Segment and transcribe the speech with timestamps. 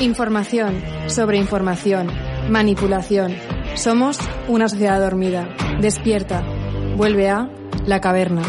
[0.00, 2.06] Información sobre información.
[2.48, 3.34] Manipulación.
[3.74, 5.48] Somos una sociedad dormida.
[5.80, 6.42] Despierta.
[6.96, 7.48] Vuelve a
[7.84, 8.42] la caverna.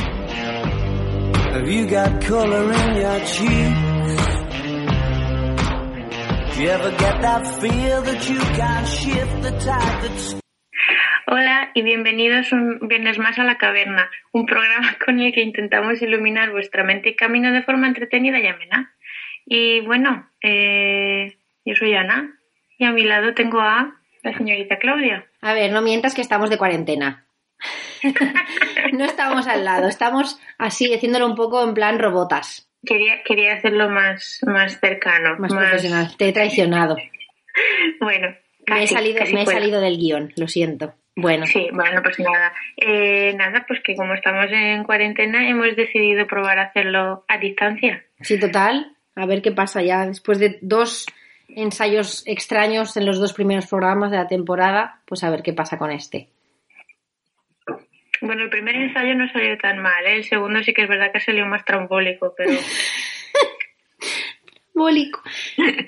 [1.53, 3.73] Have you got color in your cheek?
[6.53, 10.36] Do you ever get that feel that you can't shift the tide that's
[11.25, 16.02] Hola y bienvenidos un viernes más a La Caverna, un programa con el que intentamos
[16.02, 18.95] iluminar vuestra mente y camino de forma entretenida y amena.
[19.45, 21.38] Y bueno, eh,
[21.70, 22.36] yo soy Ana
[22.78, 25.25] y a mi lado tengo a la señorita Claudia.
[25.42, 27.26] A ver, no mientas que estamos de cuarentena.
[28.94, 33.89] no estamos al lado, estamos así, haciéndolo un poco en plan robotas, Quería, quería hacerlo
[33.89, 35.36] más, más cercano.
[35.38, 36.16] más profesional.
[36.17, 36.95] Te he traicionado.
[38.00, 38.33] Bueno,
[38.67, 40.94] me he salido, casi me he salido del guion, lo siento.
[41.16, 42.54] Bueno, Sí, bueno, no pasa nada.
[42.78, 48.06] Eh, nada, pues que como estamos en cuarentena hemos decidido probar a hacerlo a distancia.
[48.22, 48.95] sí, total.
[49.16, 51.06] A ver qué pasa ya después de dos
[51.55, 55.78] ensayos extraños en los dos primeros programas de la temporada, pues a ver qué pasa
[55.78, 56.30] con este.
[58.22, 60.17] Bueno, el primer ensayo no salió tan mal, ¿eh?
[60.17, 62.52] el segundo sí que es verdad que salió más trambólico, pero
[64.73, 65.22] Bólico.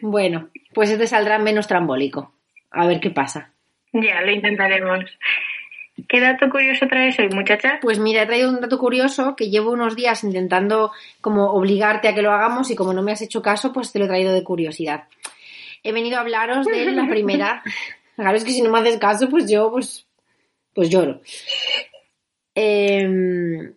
[0.02, 2.34] Bueno, pues este saldrá menos trambólico.
[2.72, 3.54] A ver qué pasa.
[3.94, 5.06] ya lo intentaremos.
[6.08, 7.80] ¿Qué dato curioso traes hoy, muchacha?
[7.82, 12.16] Pues mira, he traído un dato curioso que llevo unos días intentando como obligarte a
[12.16, 14.34] que lo hagamos y como no me has hecho caso, pues te lo he traído
[14.34, 15.06] de curiosidad.
[15.84, 17.64] He venido a hablaros de la primera.
[18.16, 20.06] Claro, es que si no me haces caso, pues yo pues,
[20.73, 21.22] pues lloro.
[22.55, 23.73] Eh,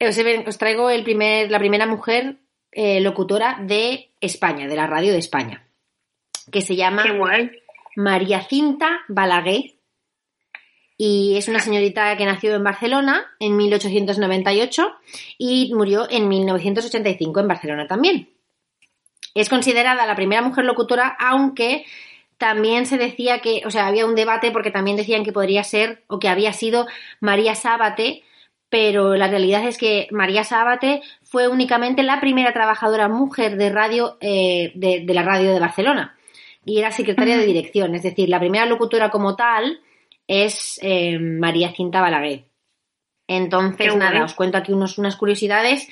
[0.00, 2.36] os, he- os traigo el primer, la primera mujer
[2.72, 5.66] eh, locutora de España, de la radio de España,
[6.52, 7.02] que se llama.
[7.96, 9.74] María Cinta Balaguer.
[10.96, 14.92] Y es una señorita que nació en Barcelona en 1898
[15.38, 18.28] y murió en 1985 en Barcelona también.
[19.34, 21.84] Es considerada la primera mujer locutora, aunque
[22.38, 26.02] también se decía que, o sea, había un debate porque también decían que podría ser
[26.06, 26.86] o que había sido
[27.20, 28.22] María Sábate,
[28.68, 34.16] pero la realidad es que María Sábate fue únicamente la primera trabajadora mujer de radio
[34.20, 36.16] eh, de, de la radio de Barcelona
[36.64, 39.80] y era secretaria de dirección, es decir, la primera locutora como tal
[40.26, 42.44] es eh, María Cinta Balaguer.
[43.26, 45.88] Entonces, nada, os cuento aquí unos, unas curiosidades.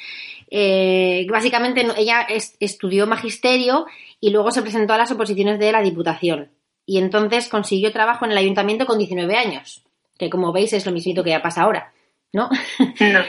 [0.54, 3.86] Eh, básicamente, ella es- estudió magisterio
[4.20, 6.50] y luego se presentó a las oposiciones de la Diputación.
[6.84, 9.82] Y entonces consiguió trabajo en el ayuntamiento con 19 años,
[10.18, 11.92] que como veis es lo mismito que ya pasa ahora,
[12.34, 12.50] ¿no?
[12.78, 13.20] No,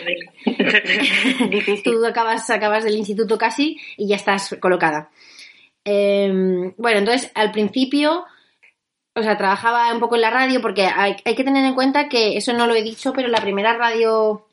[1.50, 1.84] difícil.
[1.84, 5.10] Tú acabas, acabas del instituto casi y ya estás colocada.
[5.86, 8.26] Eh, bueno, entonces al principio,
[9.16, 12.10] o sea, trabajaba un poco en la radio porque hay, hay que tener en cuenta
[12.10, 14.48] que eso no lo he dicho, pero la primera radio,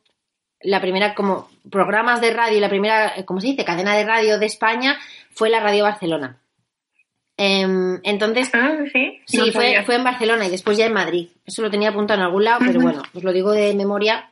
[0.62, 3.65] la primera como programas de radio, la primera, eh, ¿cómo se dice?
[3.65, 4.98] Cadena de radio de España
[5.32, 6.41] fue la Radio Barcelona.
[7.37, 9.21] Em, entonces, Ah, sí.
[9.25, 11.28] Sí, No fue, fue en Barcelona y después ya en Madrid.
[11.47, 14.31] Eso lo tenía apuntado en algún lado, pero bueno, os lo digo de memoria.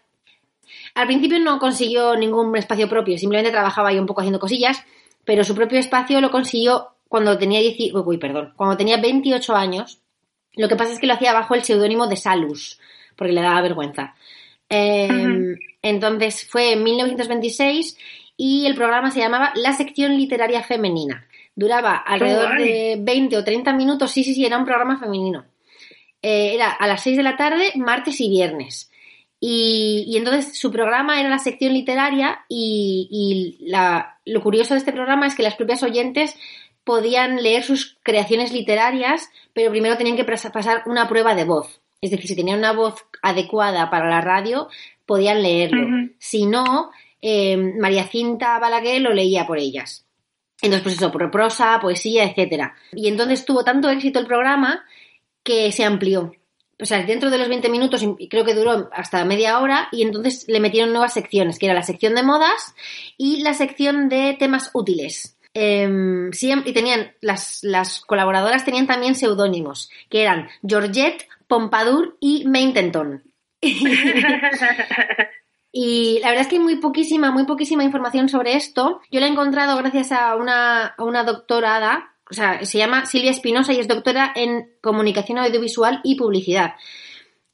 [0.95, 4.85] Al principio no consiguió ningún espacio propio, simplemente trabajaba ahí un poco haciendo cosillas,
[5.25, 9.55] pero su propio espacio lo consiguió cuando tenía 10, uy, uy, perdón, cuando tenía 28
[9.55, 10.01] años.
[10.57, 12.79] Lo que pasa es que lo hacía bajo el seudónimo de Salus,
[13.17, 14.15] porque le daba vergüenza.
[14.71, 15.59] Eh, Ujú.
[15.83, 17.97] Entonces fue en 1926
[18.37, 21.27] y el programa se llamaba La sección literaria femenina.
[21.55, 25.47] Duraba alrededor de 20 o 30 minutos, sí, sí, sí, era un programa femenino.
[26.23, 28.91] Eh, era a las 6 de la tarde, martes y viernes.
[29.41, 33.09] Y, y entonces su programa era la sección literaria y,
[33.61, 36.37] y la- lo curioso de este programa es que las propias oyentes
[36.85, 41.81] podían leer sus creaciones literarias, pero primero tenían que pasar una prueba de voz.
[42.01, 44.69] Es decir, si tenían una voz adecuada para la radio,
[45.05, 46.11] podían leerlo.
[46.19, 46.91] Si no,
[47.21, 50.07] eh, María Cinta Balaguer lo leía por ellas.
[50.61, 52.75] Entonces, pues eso, por prosa, poesía, etcétera.
[52.93, 54.85] Y entonces tuvo tanto éxito el programa
[55.43, 56.33] que se amplió.
[56.81, 60.45] O sea, dentro de los 20 minutos, creo que duró hasta media hora, y entonces
[60.47, 62.75] le metieron nuevas secciones, que era la sección de modas
[63.17, 65.37] y la sección de temas útiles.
[65.55, 73.25] Em, y tenían, las, las colaboradoras tenían también seudónimos, que eran Georgette, Pompadour y Maintenton.
[75.71, 79.01] Y la verdad es que hay muy poquísima, muy poquísima información sobre esto.
[79.11, 83.31] Yo la he encontrado gracias a una, a una doctorada, o sea, se llama Silvia
[83.31, 86.75] Espinosa y es doctora en comunicación audiovisual y publicidad.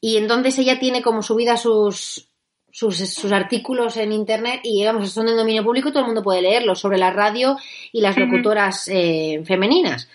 [0.00, 2.28] Y entonces ella tiene como subida sus,
[2.70, 6.22] sus, sus artículos en internet y digamos, son de dominio público y todo el mundo
[6.22, 7.56] puede leerlos sobre la radio
[7.92, 10.08] y las locutoras eh, femeninas.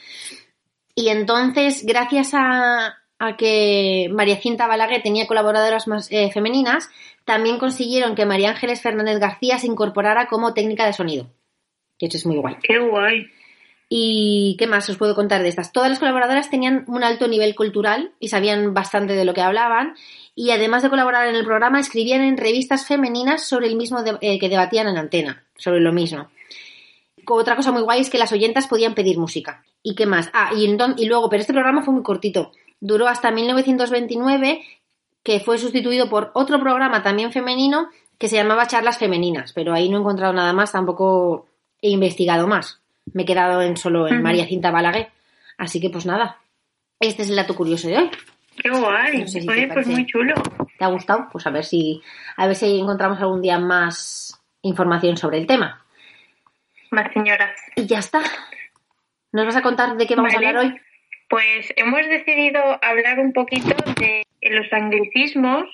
[0.95, 6.89] Y entonces, gracias a, a que María Cinta Balaguer tenía colaboradoras más eh, femeninas,
[7.25, 11.27] también consiguieron que María Ángeles Fernández García se incorporara como técnica de sonido.
[11.97, 12.55] Que eso es muy guay.
[12.63, 13.27] Qué guay.
[13.91, 15.71] ¿Y qué más os puedo contar de estas?
[15.73, 19.95] Todas las colaboradoras tenían un alto nivel cultural y sabían bastante de lo que hablaban.
[20.35, 24.17] Y además de colaborar en el programa, escribían en revistas femeninas sobre el mismo de-
[24.21, 26.29] eh, que debatían en antena, sobre lo mismo.
[27.27, 29.63] Otra cosa muy guay es que las oyentas podían pedir música.
[29.83, 30.29] ¿Y qué más?
[30.33, 32.51] Ah, y, enton- y luego, pero este programa fue muy cortito.
[32.79, 34.61] Duró hasta 1929,
[35.23, 39.53] que fue sustituido por otro programa también femenino que se llamaba Charlas Femeninas.
[39.53, 41.47] Pero ahí no he encontrado nada más, tampoco
[41.81, 42.79] he investigado más.
[43.13, 44.21] Me he quedado en solo en.
[44.21, 45.09] María Cinta Balaguer.
[45.57, 46.37] Así que pues nada.
[46.99, 48.11] Este es el dato curioso de hoy.
[48.61, 49.21] Qué guay.
[49.21, 50.35] No sé si te Oye, pues muy chulo.
[50.77, 51.27] ¿Te ha gustado?
[51.31, 52.01] Pues a ver si
[52.35, 55.83] a ver si encontramos algún día más información sobre el tema.
[56.91, 57.57] Más señoras.
[57.75, 58.21] Y ya está.
[59.31, 60.45] ¿Nos vas a contar de qué vamos Vale.
[60.45, 60.81] a hablar hoy?
[61.29, 65.65] Pues hemos decidido hablar un poquito de los anglicismos,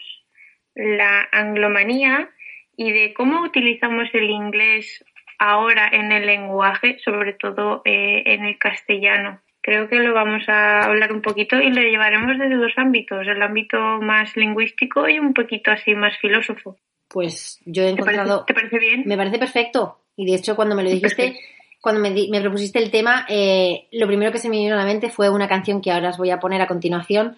[0.75, 2.29] la anglomanía
[2.75, 5.03] y de cómo utilizamos el inglés
[5.39, 9.41] ahora en el lenguaje, sobre todo eh, en el castellano.
[9.61, 13.41] Creo que lo vamos a hablar un poquito y lo llevaremos desde dos ámbitos, el
[13.41, 16.77] ámbito más lingüístico y un poquito así más filósofo.
[17.07, 18.45] Pues yo he ¿Te parece, encontrado...
[18.45, 19.03] te parece bien?
[19.05, 20.01] Me parece perfecto.
[20.17, 21.54] Y de hecho, cuando me lo dijiste, Perfecto.
[21.85, 24.77] Cuando me, di- me propusiste el tema, eh, lo primero que se me vino a
[24.79, 27.37] la mente fue una canción que ahora os voy a poner a continuación,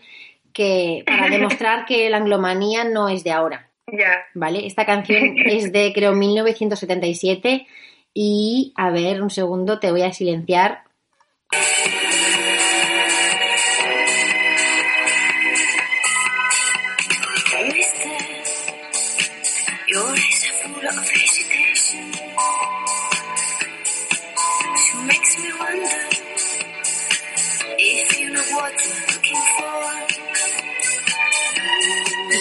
[0.53, 3.69] que para demostrar que la anglomanía no es de ahora.
[3.91, 4.23] Ya.
[4.33, 4.65] ¿Vale?
[4.65, 7.67] Esta canción es de, creo, 1977.
[8.13, 10.83] Y, a ver, un segundo, te voy a silenciar.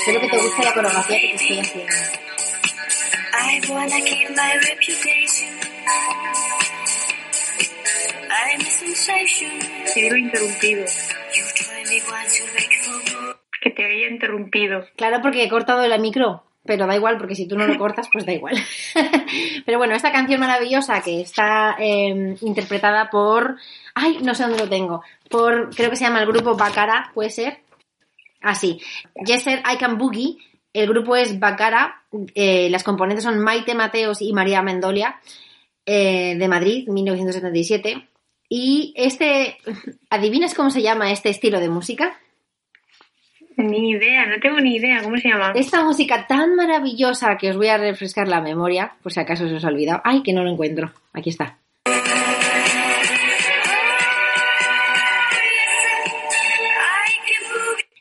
[0.07, 1.93] Espero que te guste la coreografía que te estoy haciendo.
[3.33, 5.51] I wanna keep my reputation.
[8.31, 9.51] I'm a sensation.
[9.97, 10.85] Interrumpido.
[11.35, 13.35] You try me once, you beg for more.
[13.61, 14.85] Que te había interrumpido.
[14.95, 18.09] Claro, porque he cortado el micro, pero da igual, porque si tú no lo cortas,
[18.13, 18.55] pues da igual.
[19.67, 23.57] pero bueno, esta canción maravillosa que está eh, interpretada por...
[23.97, 25.03] Ay, no sé dónde lo tengo.
[25.29, 27.66] Por, creo que se llama el grupo Bacara, ¿puede ser?
[28.49, 28.81] Ah, sí.
[29.27, 30.37] Yeser I Can Boogie.
[30.73, 32.03] El grupo es Bacara.
[32.35, 35.21] eh, las componentes son Maite Mateos y María Mendolia,
[35.85, 38.07] eh, de Madrid, 1977.
[38.49, 39.57] Y este...
[40.11, 42.17] ¿Adivinas cómo se llama este estilo de música?
[43.57, 45.03] Ni idea, no tengo ni idea.
[45.03, 45.53] ¿Cómo se llama?
[45.57, 49.55] Esta música tan maravillosa que os voy a refrescar la memoria, por si acaso se
[49.57, 50.03] os ha olvidado.
[50.05, 50.93] Ay, que no lo encuentro.
[51.13, 51.59] Aquí está.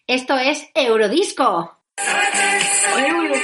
[0.07, 1.77] Esto es Eurodisco.
[3.07, 3.35] Euro.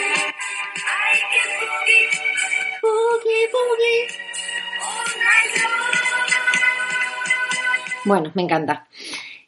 [8.06, 8.88] Bueno, me encanta.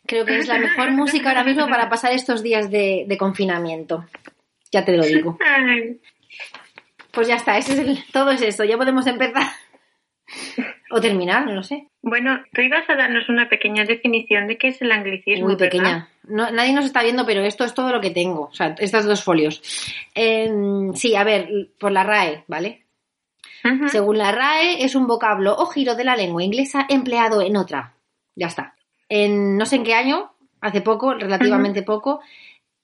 [0.06, 4.06] Creo que es la mejor música ahora mismo para pasar estos días de, de confinamiento.
[4.72, 5.38] Ya te lo digo.
[7.12, 8.64] Pues ya está, ese es el- todo es esto.
[8.64, 9.48] Ya podemos empezar.
[10.96, 11.88] O terminar, no lo sé.
[12.04, 15.46] Bueno, tú ibas a darnos una pequeña definición de qué es el anglicismo.
[15.48, 15.72] Muy ¿verdad?
[15.72, 16.10] pequeña.
[16.28, 18.44] No, nadie nos está viendo, pero esto es todo lo que tengo.
[18.52, 19.64] O sea, estos dos folios.
[20.14, 22.84] Em, sí, a ver, por la RAE, ¿vale?
[23.88, 27.96] Según la RAE, es un vocablo o giro de la lengua inglesa empleado en otra.
[28.36, 28.76] Ya está.
[29.10, 30.32] En no sé en qué año,
[30.62, 32.22] hace poco, relativamente poco,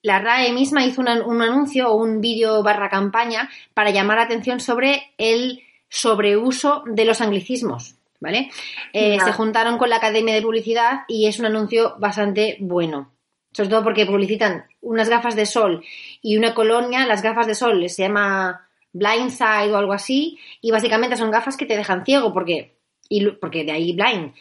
[0.01, 4.23] la RAE misma hizo un, un anuncio o un vídeo barra campaña para llamar la
[4.23, 7.98] atención sobre el sobreuso de los anglicismos.
[8.21, 8.49] ¿Vale?
[8.93, 9.17] Eh.
[9.25, 13.13] Se juntaron con la Academia de Publicidad y es un anuncio bastante bueno.
[13.51, 15.83] Sobre todo porque publicitan unas gafas de sol
[16.21, 17.05] y una colonia.
[17.07, 20.37] Las gafas de sol se llama Blindside o algo así.
[20.61, 22.75] Y básicamente son gafas que te dejan ciego porque,
[23.07, 24.33] y, porque de ahí blind.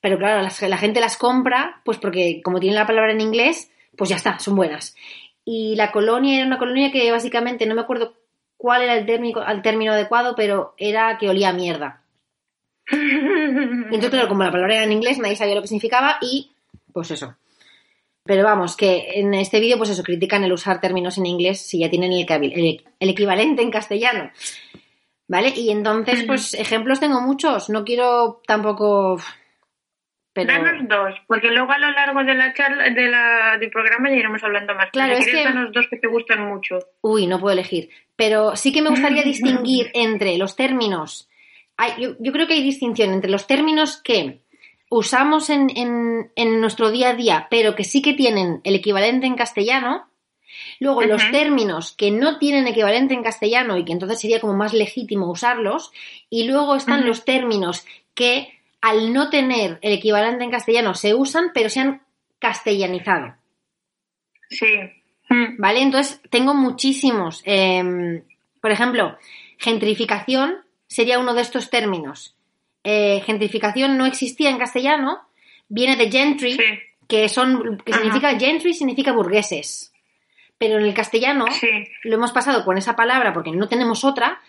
[0.00, 3.70] Pero claro, las- la gente las compra pues porque como tienen la palabra en inglés,
[3.96, 4.96] pues ya está, son buenas.
[5.44, 8.14] Y la colonia era una colonia que básicamente, no me acuerdo
[8.56, 12.02] cuál era el término, el término adecuado, pero era que olía a mierda.
[12.90, 16.52] Entonces, claro, como la palabra era en inglés, nadie sabía lo que significaba y
[16.92, 17.36] pues eso.
[18.24, 21.78] Pero vamos, que en este vídeo, pues eso, critican el usar términos en inglés si
[21.80, 24.30] ya tienen el, cabil- el- el equivalente en castellano.
[25.28, 25.52] ¿Vale?
[25.56, 27.68] Y entonces, pues ejemplos tengo muchos.
[27.68, 29.20] No quiero tampoco.
[30.32, 30.52] Pero.
[30.52, 34.16] Danos dos, porque luego a lo largo de la charla, de la, del programa ya
[34.16, 34.90] iremos hablando más.
[34.92, 36.78] Claro, es que- danos dos que te gustan mucho.
[37.00, 37.90] Uy, no puedo elegir.
[38.16, 41.28] Pero sí que me gustaría distinguir entre los términos.
[41.76, 44.40] Hay- yo, yo creo que hay distinción entre los términos que
[44.88, 49.26] usamos en, en- en nuestro día a día, pero que sí que tienen el equivalente
[49.26, 50.08] en castellano.
[50.80, 54.72] Luego, los términos que no tienen equivalente en castellano y que entonces sería como más
[54.72, 55.92] legítimo usarlos.
[56.30, 61.50] Y luego están los términos que al no tener el equivalente en castellano se usan,
[61.52, 62.02] pero se han
[62.38, 63.34] castellanizado.
[64.48, 64.66] Sí.
[65.28, 65.56] Mm.
[65.58, 65.82] ¿Vale?
[65.82, 67.42] Entonces, tengo muchísimos.
[67.44, 68.22] Eh,
[68.60, 69.18] por ejemplo,
[69.58, 72.34] gentrificación sería uno de estos términos.
[72.84, 75.20] Eh, gentrificación no existía en castellano,
[75.68, 76.62] viene de gentry, Sí.
[77.08, 78.02] que son que Ajá.
[78.02, 79.92] significa gentry significa burgueses.
[80.58, 81.68] Pero en el castellano Sí.
[82.04, 84.40] lo hemos pasado con esa palabra porque no tenemos otra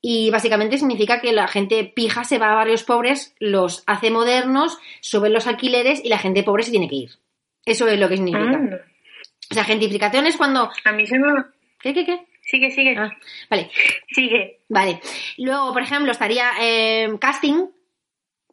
[0.00, 4.78] y básicamente significa que la gente pija se va a barrios pobres, los hace modernos,
[5.00, 7.10] suben los alquileres y la gente pobre se tiene que ir.
[7.64, 8.60] Eso es lo que significa.
[9.50, 10.70] O sea, gentrificación es cuando...
[10.84, 11.28] A mí se me...
[11.78, 12.26] ¿Qué, qué, qué?
[12.42, 12.96] Sigue, sigue.
[12.98, 13.10] Ah,
[13.48, 13.70] vale,
[14.10, 14.60] Sigue.
[14.68, 15.00] vale.
[15.38, 17.66] Luego, por ejemplo, estaría eh, casting,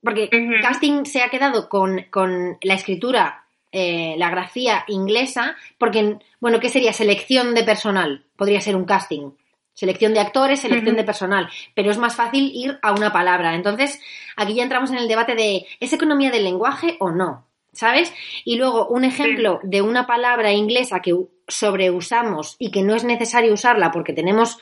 [0.01, 0.29] porque
[0.62, 6.69] casting se ha quedado con, con la escritura, eh, la grafía inglesa, porque, bueno, ¿qué
[6.69, 6.93] sería?
[6.93, 8.25] Selección de personal.
[8.38, 9.31] Podría ser un casting.
[9.74, 11.50] Selección de actores, selección de personal.
[11.74, 13.55] Pero es más fácil ir a una palabra.
[13.55, 14.00] Entonces,
[14.36, 17.46] aquí ya entramos en el debate de ¿es economía del lenguaje o no?
[17.72, 18.13] ¿Sabes?
[18.46, 21.13] Y luego, un ejemplo de una palabra inglesa que
[21.50, 24.58] sobreusamos y que no es necesario usarla porque tenemos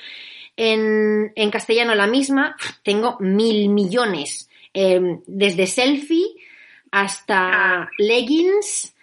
[0.56, 4.50] en, en castellano la misma, tengo mil millones.
[4.74, 6.36] Eh, desde selfie
[6.92, 7.90] hasta Ah.
[7.98, 8.96] leggings,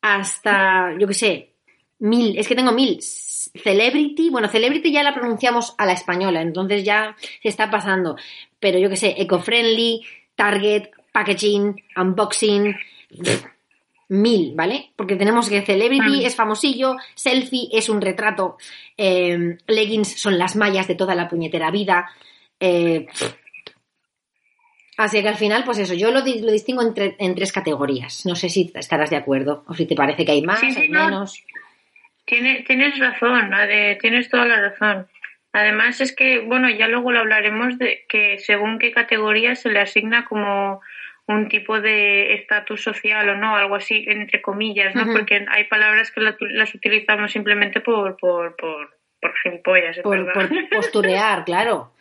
[0.00, 1.50] hasta, yo qué sé,
[1.98, 2.98] mil, es que tengo mil.
[3.00, 8.16] Celebrity, bueno, celebrity ya la pronunciamos a la española, entonces ya se está pasando.
[8.60, 10.02] Pero yo qué sé, eco-friendly,
[10.34, 12.74] target, packaging, unboxing,
[14.12, 14.90] mil, ¿vale?
[14.96, 18.58] Porque tenemos que celebrity es famosillo, selfie es un retrato,
[18.96, 22.10] eh, leggings son las mallas de toda la puñetera vida.
[22.60, 23.06] eh,
[24.98, 28.26] Así que al final, pues eso, yo lo, lo distingo en, tre- en tres categorías.
[28.26, 30.80] No sé si estarás de acuerdo o si te parece que hay más, Sí, sí,
[30.82, 31.04] hay no.
[31.06, 31.42] menos.
[32.26, 35.08] Tiene- tienes razón, Ade, tienes toda la razón.
[35.52, 39.80] Además es que, bueno, ya luego lo hablaremos de que según qué categoría se le
[39.80, 40.80] asigna como
[41.28, 45.04] un tipo de estatus social o no, algo así, entre comillas, ¿no?
[45.12, 50.48] Porque hay palabras que la- las utilizamos simplemente por, por, por, por gilipollas, Por, por
[50.70, 51.92] posturear, claro.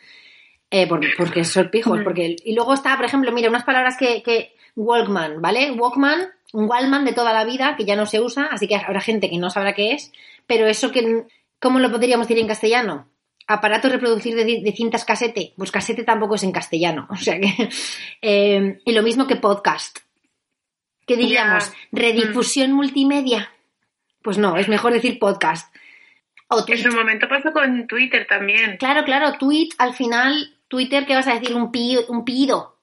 [0.72, 2.00] Eh, por- porque son pijos.
[2.04, 5.72] Porque, y luego está, por ejemplo, mira, unas palabras que, que Walkman, ¿vale?
[5.72, 9.02] Walkman, un Walkman de toda la vida que ya no se usa, así que habrá
[9.02, 10.12] gente que no sabrá qué es.
[10.48, 11.24] Pero eso que,
[11.60, 13.08] ¿cómo lo podríamos decir en castellano?
[13.54, 15.54] Aparato reproducir de, de cintas casete.
[15.58, 17.08] Pues casete tampoco es en castellano.
[17.12, 17.70] O sea que.
[18.22, 20.00] eh, y lo mismo que podcast.
[21.06, 21.72] ¿Qué diríamos?
[21.92, 23.52] Redifusión multimedia.
[24.22, 25.74] Pues no, es mejor decir podcast.
[26.48, 28.78] O En su momento pasó con Twitter también.
[28.78, 31.56] Claro, claro, tweet, al final, Twitter, ¿qué vas a decir?
[31.56, 32.06] Un pillido.
[32.10, 32.78] Un pillido.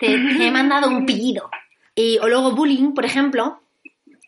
[0.00, 1.50] Te, te he mandado un pillido.
[1.94, 3.60] Y, o luego bullying, por ejemplo,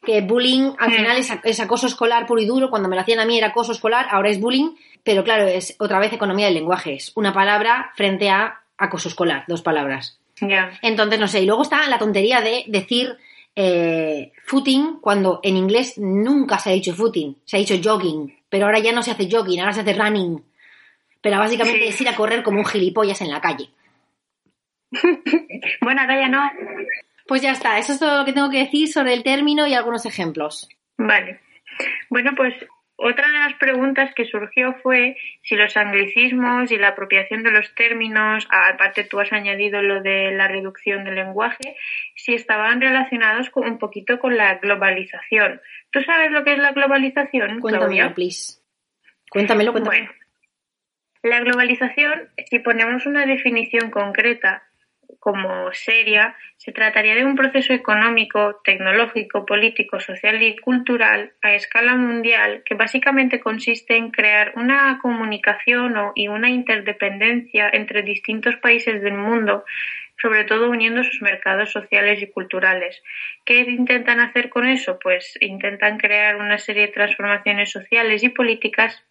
[0.03, 0.97] que bullying al Sí.
[0.97, 2.71] final es, es acoso escolar puro y duro.
[2.71, 4.75] Cuando me lo hacían a mí era acoso escolar, ahora es bullying.
[5.05, 6.95] Pero claro, es otra vez economía del lenguaje.
[6.95, 10.19] Es una palabra frente a acoso escolar, dos palabras.
[10.41, 10.71] Ya.
[10.83, 11.43] Entonces, no sé.
[11.43, 13.17] Y luego está la tontería de decir
[13.57, 18.39] eh, footing cuando en inglés nunca se ha dicho footing, se ha dicho jogging.
[18.49, 20.43] Pero ahora ya no se hace jogging, ahora se hace running.
[21.21, 21.89] Pero básicamente Sí.
[21.89, 23.69] es ir a correr como un gilipollas en la calle.
[25.83, 26.51] Bueno, ahora ya no.
[27.31, 29.75] Pues ya está, eso es todo lo que tengo que decir sobre el término y
[29.75, 30.69] algunos ejemplos.
[30.99, 31.39] Vale.
[32.09, 32.53] Bueno, pues
[32.97, 37.73] otra de las preguntas que surgió fue si los anglicismos y la apropiación de los
[37.77, 41.77] términos, aparte tú has añadido lo de la reducción del lenguaje,
[42.17, 45.61] si estaban relacionados con, un poquito con la globalización.
[45.93, 48.61] ¿Tú sabes lo que es la globalización, Cuéntamelo, please.
[49.31, 50.07] Cuéntamelo, cuéntamelo.
[50.09, 50.21] Bueno,
[51.23, 54.65] la globalización, si ponemos una definición concreta
[55.19, 61.97] como seria, se trataría de un proceso económico, tecnológico, político, social y cultural a escala
[61.97, 69.15] mundial que básicamente consiste en crear una comunicación y una interdependencia entre distintos países del
[69.15, 69.65] mundo,
[70.21, 73.03] sobre todo uniendo sus mercados sociales y culturales.
[73.45, 74.99] ¿Qué intentan hacer con eso?
[75.03, 79.03] Pues intentan crear una serie de transformaciones sociales y políticas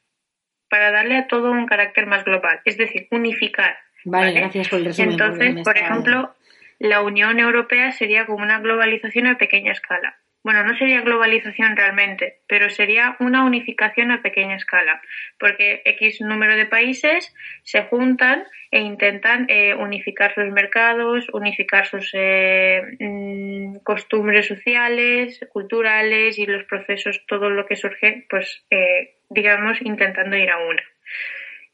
[0.69, 3.77] para darle a todo un carácter más global, es decir, unificar.
[4.05, 6.33] Vale, gracias por el resumen, Entonces, por ejemplo,
[6.79, 10.17] la Unión Europea sería como una globalización a pequeña escala.
[10.41, 15.01] bueno, no sería globalización realmente, pero sería una unificación a pequeña escala,
[15.37, 22.11] porque X número de países se juntan e intentan eh, unificar sus mercados, unificar sus
[22.13, 29.81] eh, mm, costumbres sociales, culturales y los procesos, todo lo que surge, pues eh, digamos,
[29.81, 30.83] intentando ir a una.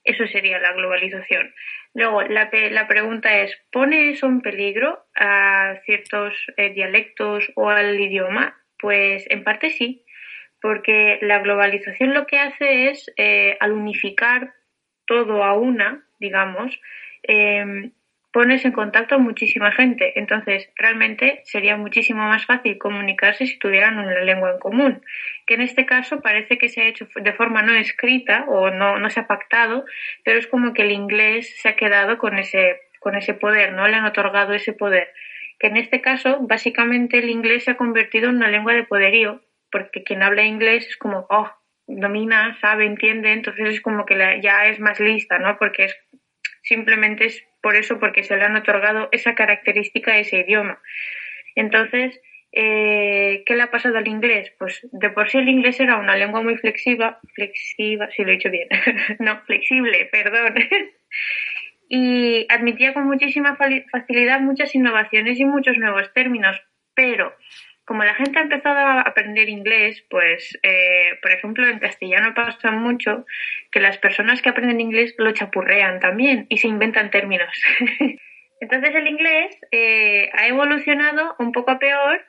[0.04, 1.54] Eso sería la globalización.
[1.96, 7.98] Luego, la, la pregunta es, ¿pone eso en peligro a ciertos eh, dialectos o al
[7.98, 8.62] idioma?
[8.78, 10.04] Pues en parte sí,
[10.62, 14.54] porque la globalización lo que hace es, eh, al unificar
[15.08, 16.78] todo a una, digamos,
[17.24, 17.92] eh,
[18.36, 20.20] pones en contacto a muchísima gente.
[20.20, 25.02] Entonces, realmente sería muchísimo más fácil comunicarse si tuvieran una lengua en común.
[25.48, 29.00] Que en este caso parece que se ha hecho de forma no escrita o no,
[29.00, 29.86] no se ha pactado,
[30.26, 33.88] pero es como que el inglés se ha quedado con ese, con ese poder, ¿no?
[33.88, 35.08] Le han otorgado ese poder.
[35.58, 39.44] Que en este caso, básicamente, el inglés se ha convertido en una lengua de poderío,
[39.72, 41.50] porque quien habla inglés es como, oh,
[41.88, 45.58] domina, sabe, entiende, entonces es como que ya es más lista, ¿no?
[45.58, 45.98] Porque es
[46.64, 47.30] simplemente
[47.66, 50.80] por eso, porque se le han otorgado esa característica a ese idioma.
[51.56, 54.54] Entonces, eh, ¿qué le ha pasado al inglés?
[54.60, 58.34] Pues de por sí el inglés era una lengua muy flexiva, flexiva, si lo he
[58.34, 58.68] dicho bien,
[59.20, 60.54] no, flexible, perdón,
[61.90, 63.58] y admitía con muchísima
[63.92, 66.62] facilidad muchas innovaciones y muchos nuevos términos,
[66.94, 67.34] pero
[67.86, 72.72] como la gente ha empezado a aprender inglés, pues, eh, por ejemplo, en castellano pasa
[72.72, 73.26] mucho
[73.72, 77.50] que las personas que aprenden inglés lo chapurrean también y se inventan términos.
[78.60, 82.26] Entonces el inglés eh, ha evolucionado un poco a peor,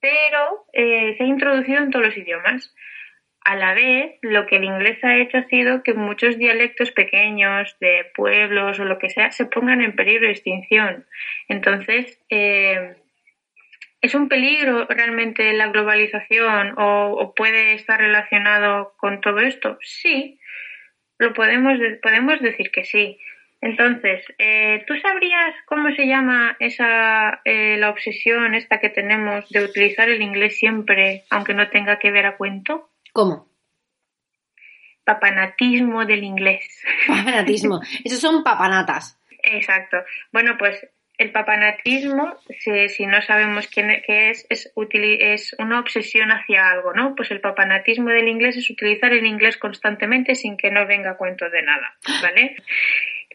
[0.00, 2.72] pero eh, se ha introducido en todos los idiomas.
[3.44, 7.76] A la vez, lo que el inglés ha hecho ha sido que muchos dialectos pequeños
[7.80, 11.04] de pueblos o lo que sea se pongan en peligro de extinción.
[11.48, 12.22] Entonces,
[14.04, 19.78] ¿Es un peligro realmente la globalización o, puede estar relacionado con todo esto?
[19.80, 20.38] Sí,
[21.16, 23.18] lo podemos, podemos decir que sí.
[23.62, 29.64] Entonces, eh, ¿tú sabrías cómo se llama esa eh, la obsesión esta que tenemos de
[29.64, 32.90] utilizar el inglés siempre, aunque no tenga que ver a cuento?
[33.14, 33.48] ¿Cómo?
[35.04, 36.84] Papanatismo del inglés.
[37.06, 37.80] Papanatismo.
[38.04, 39.18] Esos son papanatas.
[39.42, 39.96] Exacto.
[40.30, 46.70] Bueno, pues el papanatismo, si, no sabemos quién, qué es, es, es una obsesión hacia
[46.70, 47.14] algo, ¿no?
[47.14, 51.48] Pues el papanatismo del inglés es utilizar el inglés constantemente sin que no venga cuento
[51.50, 52.56] de nada, ¿vale?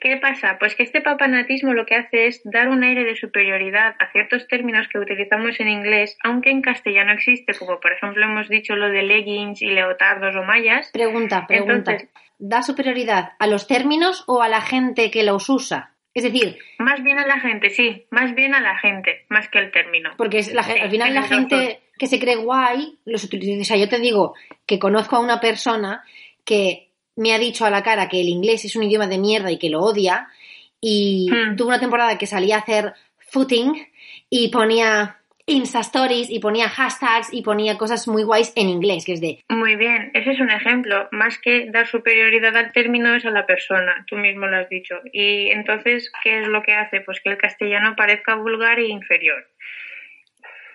[0.02, 0.58] ¿Qué pasa?
[0.60, 4.48] Pues que este papanatismo lo que hace es dar un aire de superioridad a ciertos
[4.48, 8.90] términos que utilizamos en inglés, aunque en castellano existe, como por ejemplo hemos dicho lo
[8.90, 10.90] de leggings y leotardos o mallas.
[10.92, 11.98] Pregunta, pregunta.
[12.38, 15.92] ¿Da superioridad a los términos o a la gente que los usa?
[16.14, 19.60] Es decir, más bien a la gente, sí, más bien a la gente, más que
[19.60, 20.12] al término.
[20.18, 23.62] Porque al final la gente que se cree guay los utiliza.
[23.62, 24.34] O sea, yo te digo
[24.66, 26.04] que conozco a una persona
[26.44, 29.52] que me ha dicho a la cara que el inglés es un idioma de mierda
[29.52, 30.30] y que lo odia.
[30.82, 31.56] Y hmm.
[31.58, 33.88] tuvo una temporada que salía a hacer footing
[34.30, 35.19] y ponía
[35.50, 39.40] Insta Stories y ponía hashtags y ponía cosas muy guays en inglés, que es de...
[39.50, 41.08] Muy bien, ese es un ejemplo.
[41.12, 45.02] Más que dar superioridad al término es a la persona, tú mismo lo has dicho.
[45.12, 47.02] Y entonces, ¿qué es lo que hace?
[47.02, 49.48] Pues que el castellano parezca vulgar e inferior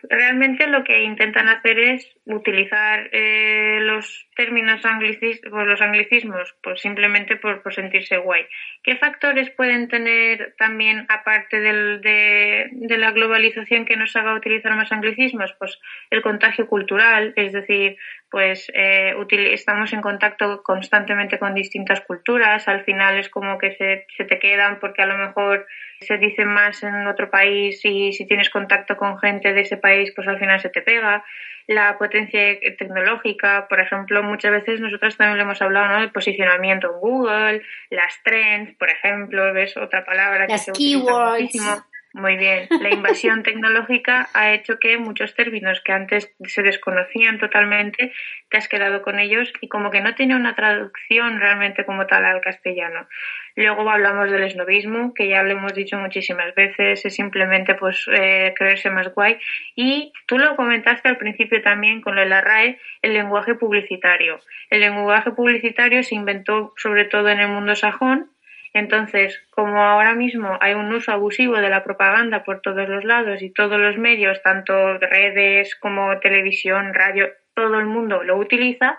[0.08, 7.36] realmente lo que intentan hacer es utilizar eh, los términos anglicismos, los anglicismos, pues simplemente
[7.36, 8.44] por, sentirse guay.
[8.82, 14.74] ¿Qué factores pueden tener también, aparte del, de, de, la globalización que nos haga utilizar
[14.76, 15.54] más anglicismos?
[15.58, 15.78] Pues
[16.10, 17.96] el contagio cultural, es decir,
[18.35, 19.14] pues eh,
[19.53, 24.40] estamos en contacto constantemente con distintas culturas, al final es como que se, se te
[24.40, 25.68] quedan porque a lo mejor
[26.01, 30.12] se dice más en otro país y si tienes contacto con gente de ese país,
[30.16, 31.25] pues al final se te pega.
[31.68, 36.03] La potencia tecnológica, por ejemplo, muchas veces nosotros también lo hemos hablado, ¿no?
[36.03, 41.40] El posicionamiento en Google, las trends, por ejemplo, ves otra palabra que se keywords.
[41.40, 41.85] Muchísimo.
[42.14, 42.68] Muy bien.
[42.81, 48.12] La invasión tecnológica ha hecho que muchos términos que antes se desconocían totalmente,
[48.48, 52.24] te has quedado con ellos y como que no tiene una traducción realmente como tal
[52.24, 53.09] al castellano.
[53.57, 58.55] Luego hablamos del esnovismo, que ya lo hemos dicho muchísimas veces, es simplemente pues eh,
[58.57, 59.38] creerse más guay.
[59.74, 64.38] Y tú lo comentaste al principio también con la RAE, el lenguaje publicitario.
[64.70, 68.31] El lenguaje publicitario se inventó sobre todo en el mundo sajón
[68.74, 73.40] entonces, como ahora mismo hay un uso abusivo de la propaganda por todos los lados
[73.40, 78.98] y todos los medios, tanto redes como televisión, radio, todo el mundo lo utiliza,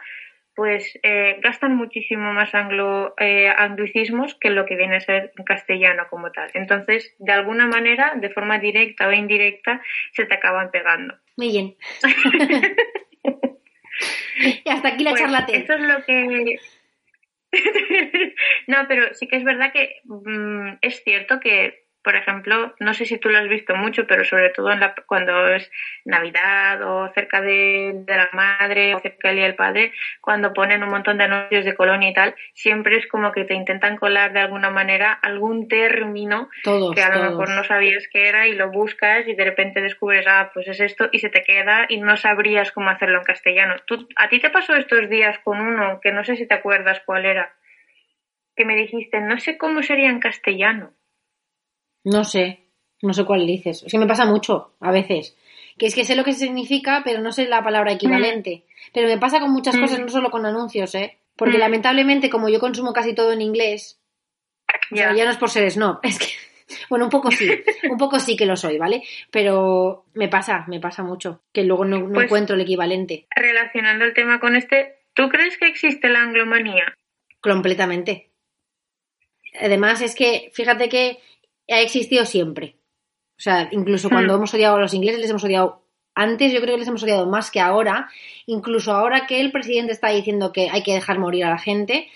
[0.55, 5.43] pues eh, gastan muchísimo más anglo, eh, anglicismos que lo que viene a ser en
[5.43, 6.49] castellano como tal.
[6.53, 9.81] Entonces, de alguna manera, de forma directa o indirecta,
[10.13, 11.15] se te acaban pegando.
[11.35, 11.75] Muy bien.
[14.63, 15.55] y hasta aquí la Pues, charlatán.
[15.55, 16.59] Esto es lo que...
[18.67, 23.05] no, pero sí que es verdad que mm, es cierto que, por ejemplo, no sé
[23.05, 25.69] si tú lo has visto mucho, pero sobre todo en la- cuando es
[26.05, 29.91] Navidad o cerca de, de la madre o cerca del Día del Padre,
[30.21, 33.55] cuando ponen un montón de anuncios de colonia y tal, siempre es como que te
[33.55, 37.19] intentan colar de alguna manera algún término Todos, que a lo todos.
[37.19, 40.79] mejor no sabías qué era y lo buscas y de repente descubres, ah, pues es
[40.79, 43.75] esto y se te queda y no sabrías cómo hacerlo en castellano.
[43.87, 47.01] ¿Tú, ¿A ti te pasó estos días con uno que no sé si te acuerdas
[47.05, 47.55] cuál era?
[48.57, 50.93] Que me dijiste, no sé cómo sería en castellano.
[52.05, 52.61] No sé,
[53.01, 53.83] no sé cuál dices.
[53.83, 55.35] Es que me pasa mucho, a veces.
[55.77, 58.63] Que es que sé lo que significa, pero no sé la palabra equivalente.
[58.93, 59.81] Pero me pasa con muchas Mm.
[59.81, 61.17] cosas, no solo con anuncios, ¿eh?
[61.35, 61.61] Porque Mm.
[61.61, 63.99] lamentablemente, como yo consumo casi todo en inglés,
[64.91, 65.17] o sea, Ya.
[65.17, 66.27] ya no es por ser snob, es que,
[66.89, 67.49] bueno, un poco sí,
[67.89, 69.03] un poco sí que lo soy, ¿vale?
[69.31, 73.27] Pero me pasa, me pasa mucho, que luego no, no Pues- encuentro el equivalente.
[73.35, 76.95] Relacionando el tema con este, ¿tú crees que existe la anglomanía?
[77.41, 78.29] Completamente.
[79.59, 81.19] Además, es que, fíjate que
[81.73, 82.75] ha existido siempre.
[83.37, 84.37] O sea, incluso cuando Hmm.
[84.37, 85.81] hemos odiado a los ingleses, les hemos odiado
[86.13, 88.07] antes, yo creo que les hemos odiado más que ahora.
[88.45, 92.07] Incluso ahora que el presidente está diciendo que hay que dejar morir a la gente,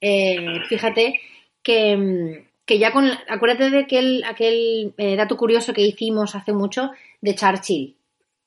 [0.00, 1.20] eh, fíjate
[1.62, 3.10] que, mm, que ya con.
[3.28, 7.96] Acuérdate de aquel, aquel eh, dato curioso que hicimos hace mucho de Churchill,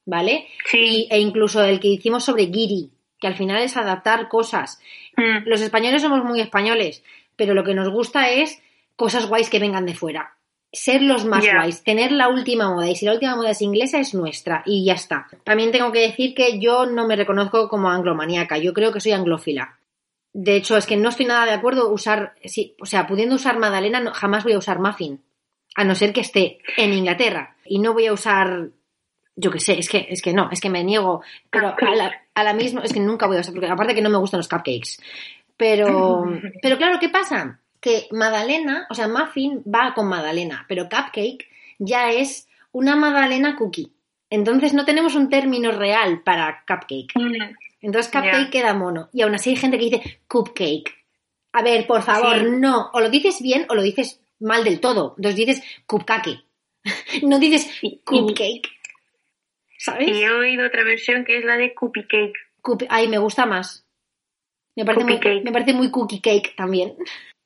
[0.05, 0.47] ¿vale?
[0.69, 0.77] Sí.
[0.79, 2.89] Y- e incluso el que hicimos sobre Giri,
[3.19, 4.79] que al final es adaptar cosas
[5.17, 7.01] Mm, los españoles somos muy españoles,
[7.37, 8.61] pero lo que nos gusta es
[8.97, 10.34] cosas guays que vengan de fuera.
[10.75, 11.55] Ser los más Ya.
[11.55, 12.89] guays, tener la última moda.
[12.89, 14.61] Y si la última moda es inglesa, es nuestra.
[14.65, 15.27] Y ya está.
[15.45, 18.57] También tengo que decir que yo no me reconozco como anglomaníaca.
[18.57, 19.77] Yo creo que soy anglófila.
[20.33, 22.33] De hecho, es que no estoy nada de acuerdo usar.
[22.43, 25.23] Sí, o sea, pudiendo usar Madalena, no- jamás voy a usar muffin.
[25.75, 27.55] A no ser que esté en Inglaterra.
[27.65, 28.67] Y no voy a usar.
[29.37, 31.21] Yo qué sé, es que, es que no, es que me niego.
[31.49, 34.01] Pero a la, a la misma, es que nunca voy a usar, porque aparte que
[34.01, 34.97] no me gustan los cupcakes.
[35.57, 36.23] Pero,
[36.61, 37.59] pero claro, ¿qué pasa?
[37.79, 43.91] Que Madalena, o sea, muffin va con Madalena, pero cupcake ya es una Madalena cookie.
[44.29, 47.11] Entonces no tenemos un término real para cupcake.
[47.15, 49.09] mm, Entonces cupcake queda mono.
[49.13, 50.93] Y aún así hay gente que dice cupcake.
[51.53, 52.45] A ver, por favor, Sí.
[52.49, 52.89] no.
[52.93, 55.13] O lo dices bien o lo dices mal del todo.
[55.17, 56.43] Entonces dices cupcake.
[57.23, 57.69] No dices
[58.03, 58.67] cupcake.
[59.77, 60.07] ¿Sabes?
[60.09, 62.33] Y he oído otra versión que es la de cookie cake.
[62.61, 63.85] Cup- Ay, me gusta más.
[64.75, 66.95] Me parece, muy, me parece muy cookie cake también.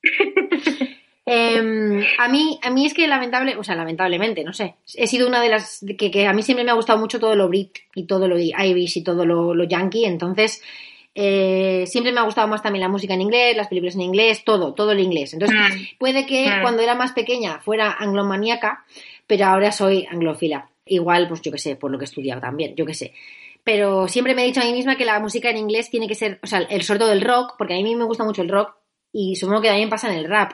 [1.26, 4.74] Em, a mí, a mí es que lamentable, o sea, lamentablemente, no sé.
[4.96, 7.36] He sido una de las que, que a mí siempre me ha gustado mucho todo
[7.36, 10.06] lo Brit y todo lo Irish y todo lo, lo yankee.
[10.06, 10.60] Entonces,
[11.14, 14.42] eh, siempre me ha gustado más también la música en inglés, las películas en inglés,
[14.44, 15.32] todo, todo el inglés.
[15.34, 15.98] Entonces, Mm.
[15.98, 16.62] puede que Mm.
[16.62, 18.84] cuando era más pequeña fuera anglomaníaca,
[19.28, 20.68] pero ahora soy anglófila.
[20.86, 23.12] Igual, pues yo qué sé, por lo que he estudiado también, yo qué sé.
[23.62, 26.14] Pero siempre me he dicho a mí misma que la música en inglés tiene que
[26.16, 28.48] ser, o sea, el sobre todo el rock, porque a mí me gusta mucho el
[28.48, 28.74] rock
[29.12, 30.52] y supongo que también pasa en el rap.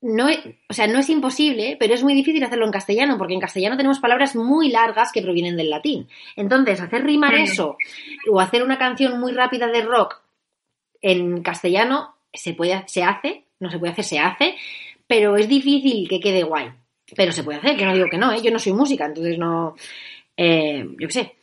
[0.00, 3.34] No, es- o sea, no es imposible, pero es muy difícil hacerlo en castellano, porque
[3.34, 6.06] en castellano tenemos palabras muy largas que provienen del latín.
[6.36, 7.76] Entonces, hacer rimar eso
[8.30, 10.20] o hacer una canción muy rápida de rock
[11.02, 14.54] en castellano se puede, se hace, no se puede hacer, se hace,
[15.06, 16.70] pero es difícil que quede guay.
[17.16, 18.42] Pero se puede hacer, yo no digo que no, ¿eh?
[18.42, 19.74] yo no soy música, entonces no,
[20.36, 21.36] eh, yo qué sé.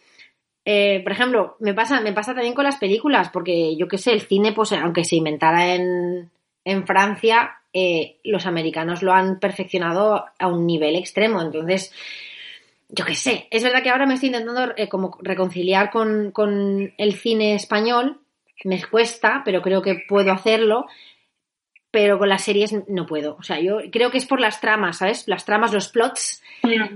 [0.66, 4.12] Eh, por ejemplo, me pasa, me pasa también con las películas, porque yo qué sé,
[4.12, 6.32] el cine, pues aunque se inventara en,
[6.64, 11.94] en Francia, eh, los americanos lo han perfeccionado a un nivel extremo, entonces
[12.90, 16.94] yo qué sé, es verdad que ahora me estoy intentando eh, como reconciliar con, con
[16.98, 18.20] el cine español,
[18.64, 20.88] me cuesta, pero creo que puedo hacerlo,
[21.92, 23.36] pero con las series no puedo.
[23.40, 25.28] O sea, yo creo que es por las tramas, ¿sabes?
[25.28, 26.42] Las tramas, los plots,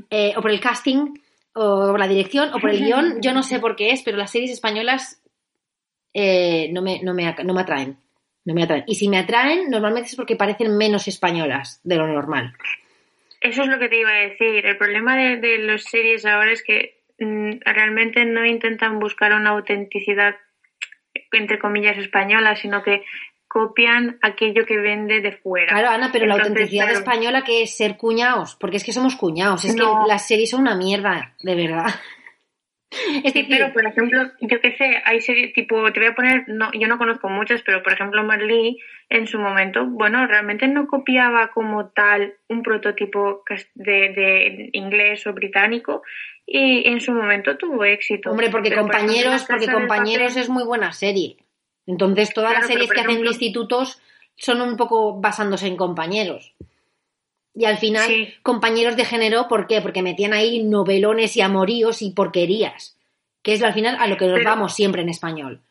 [0.09, 1.13] eh, o por el casting,
[1.59, 4.17] o por la dirección, o por el guion, yo no sé por qué es, pero
[4.17, 5.21] las series españolas
[6.13, 7.97] eh, no, me, no, me, no me atraen.
[8.45, 8.85] No me atraen.
[8.87, 12.53] Y si me atraen, normalmente es porque parecen menos españolas de lo normal.
[13.41, 14.65] Eso es lo que te iba a decir.
[14.65, 19.51] El problema de, de las series ahora es que mm, realmente no intentan buscar una
[19.51, 20.35] autenticidad,
[21.31, 23.03] entre comillas, española, sino que
[23.49, 25.73] copian aquello que vende de fuera.
[25.73, 29.15] Claro, Ana, pero la autenticidad claro, española que es ser cuñados, porque es que somos
[29.17, 30.03] cuñados, es No.
[30.03, 31.87] que las series son una mierda, de verdad.
[32.91, 36.15] Es Sí, decir, pero por ejemplo, yo qué sé, hay series tipo, te voy a
[36.15, 40.67] poner, no, yo no conozco muchas, pero por ejemplo Marley en su momento, bueno, realmente
[40.67, 43.43] no copiaba como tal un prototipo
[43.75, 46.01] de, de inglés o británico
[46.47, 48.31] y en su momento tuvo éxito.
[48.31, 51.37] hombre, porque Pero, por ejemplo, compañeros, porque compañeros Papel- es muy buena serie.
[51.89, 53.99] Entonces, todas Claro, las series que hacen de ejemplo- institutos
[54.37, 56.53] son un poco basándose en compañeros.
[57.55, 58.33] Y al final, Sí.
[58.43, 59.81] compañeros de género, ¿por qué?
[59.81, 62.95] Porque metían ahí novelones y amoríos y porquerías.
[63.41, 65.61] Que es al final a lo que nos Pero- vamos siempre en español.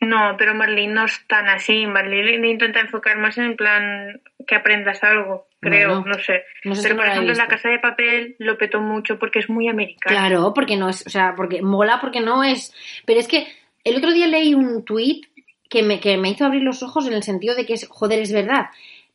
[0.00, 1.86] No, pero Marlene no es tan así.
[1.86, 6.44] Marlene intenta enfocar más en plan que aprendas algo, creo, no sé.
[6.64, 9.40] no sé si pero por ejemplo, en la casa de papel lo petó mucho porque
[9.40, 10.16] es muy americano.
[10.16, 12.74] Claro, porque no es, o sea, porque mola porque no es.
[13.04, 13.46] Pero es que
[13.84, 15.26] el otro día leí un tuit
[15.68, 18.18] que me, que me hizo abrir los ojos en el sentido de que es, joder,
[18.20, 18.66] es verdad.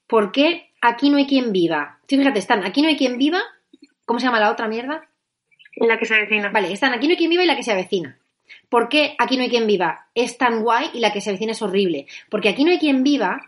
[0.07, 1.99] ¿Por qué aquí no hay quien viva?
[2.07, 3.41] Sí, fíjate, están, aquí no hay quien viva.
[4.05, 5.07] ¿Cómo se llama la otra mierda?
[5.75, 6.49] La que se avecina.
[6.49, 8.17] Vale, están aquí no hay quien viva y la que se avecina.
[8.69, 10.07] ¿Por qué aquí no hay quien viva?
[10.15, 12.07] Es tan guay y la que se avecina es horrible.
[12.29, 13.41] Porque aquí no hay quien viva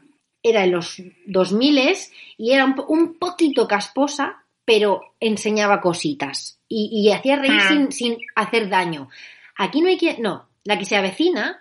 [0.44, 1.96] era en los 2000
[2.38, 7.70] y era un, un poquito casposa, pero enseñaba cositas y, y hacía reír Ah.
[7.70, 9.10] sin, sin hacer daño.
[9.56, 10.22] Aquí no hay quien.
[10.22, 11.60] No, la que se avecina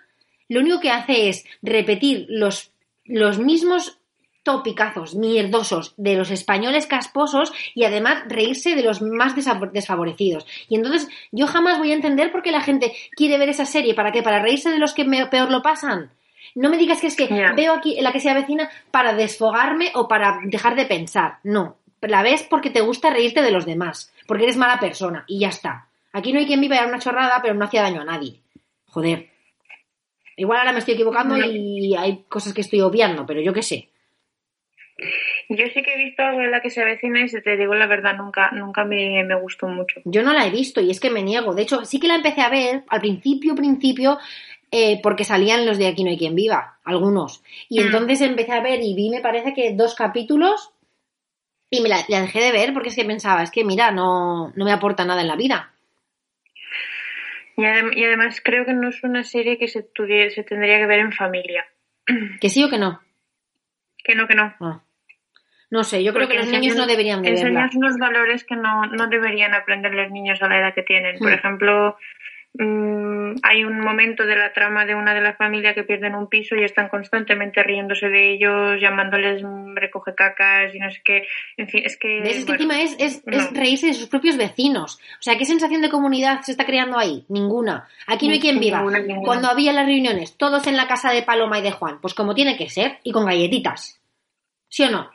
[0.49, 2.71] lo único que hace es repetir los,
[3.05, 3.97] los mismos
[4.43, 9.33] topicazos mierdosos de los españoles casposos y además reírse de los más
[9.73, 10.45] desfavorecidos.
[10.69, 13.93] Y entonces yo jamás voy a entender por qué la gente quiere ver esa serie.
[13.93, 14.23] ¿Para qué?
[14.23, 16.11] ¿Para reírse de los que me- peor lo pasan?
[16.55, 20.07] No me digas que es que veo aquí la que se avecina para desfogarme o
[20.07, 21.39] para dejar de pensar.
[21.43, 21.75] No.
[22.01, 24.13] La ves porque te gusta reírte de los demás.
[24.27, 25.25] Porque eres mala persona.
[25.27, 25.87] Y ya está.
[26.13, 28.39] Aquí no hay quien viva era una chorrada, pero no hacía daño a nadie.
[28.97, 29.29] Joder.
[30.37, 31.45] Igual ahora me estoy equivocando No.
[31.45, 33.89] y hay cosas que estoy obviando, pero yo qué sé.
[35.49, 37.75] Yo sí que he visto algo de la que se avecina y si te digo
[37.75, 40.01] la verdad, nunca, nunca me, me gustó mucho.
[40.03, 41.53] Yo no la he visto y es que me niego.
[41.53, 44.17] De hecho, sí que la empecé a ver al principio, principio,
[44.71, 47.43] eh, porque salían los de Aquí no hay quien viva, algunos.
[47.69, 47.83] Y Mm.
[47.85, 50.71] entonces empecé a ver y vi, me parece que dos capítulos
[51.69, 54.51] y me la, la dejé de ver porque es que pensaba, es que mira, no,
[54.55, 55.71] no me aporta nada en la vida.
[57.57, 60.77] Y, adem- y además creo que no es una serie que se, tuvie- se tendría
[60.77, 61.65] que ver en familia.
[62.39, 63.01] ¿Que sí o que no?
[64.03, 64.53] Que no, que no.
[64.61, 64.83] Ah.
[65.69, 67.41] No sé, yo creo que los niños no deberían de verla.
[67.47, 71.17] Enseñas unos valores que no, no deberían aprender los niños a la edad que tienen.
[71.19, 71.33] Por Hmm.
[71.33, 71.97] ejemplo,
[72.53, 76.27] mm, hay un momento de la trama de una de las familias que pierden un
[76.27, 81.27] piso y están constantemente riéndose de ellos, llamándoles mm, recoge cacas y no sé qué.
[81.57, 82.21] En fin, es que...
[82.21, 82.37] ¿Ves?
[82.37, 84.99] Es que encima es, es, es reírse de sus propios vecinos.
[85.19, 87.25] O sea, ¿qué sensación de comunidad se está creando ahí?
[87.29, 87.87] Ninguna.
[88.07, 88.79] Aquí no hay quien viva.
[88.79, 89.25] Ninguna, ninguna.
[89.25, 92.33] Cuando había las reuniones, todos en la casa de Paloma y de Juan, pues como
[92.35, 93.96] tiene que ser, y con galletitas.
[94.69, 95.09] ¿Sí o no?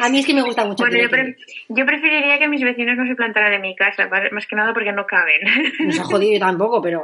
[0.00, 0.84] A mí es que me gusta mucho.
[0.84, 1.34] Bueno,
[1.68, 4.92] yo, preferiría que mis vecinos no se plantaran en mi casa, más que nada porque
[4.92, 5.40] no caben.
[5.80, 7.02] Nos ha jodido yo tampoco, pero...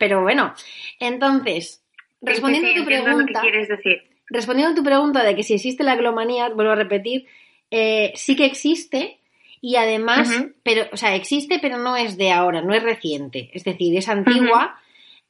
[0.00, 0.52] Pero bueno,
[0.98, 1.82] entonces,
[2.20, 3.40] respondiendo Sí, a tu pregunta...
[3.40, 4.02] quieres decir.
[4.28, 7.26] respondiendo a tu pregunta de que si existe la glomanía, vuelvo a repetir,
[7.70, 9.18] eh, sí que existe
[9.60, 10.28] y además,
[10.64, 14.08] pero, o sea, existe pero no es de ahora, no es reciente, es decir, es
[14.08, 14.80] antigua.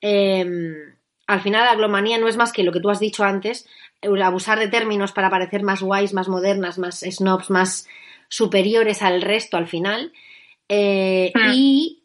[0.01, 0.47] eh,
[1.27, 3.69] al final la glomanía no es más que lo que tú has dicho antes,
[4.03, 7.89] abusar de términos para parecer más guays, más modernas, más snobs, más
[8.29, 10.13] superiores al resto al final.
[10.69, 11.53] Eh, Mm.
[11.55, 12.03] Y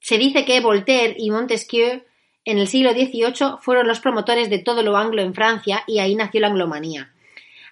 [0.00, 2.02] se dice que Voltaire y Montesquieu
[2.44, 6.14] en el siglo XVIII fueron los promotores de todo lo anglo en Francia y ahí
[6.14, 7.12] nació la anglomanía.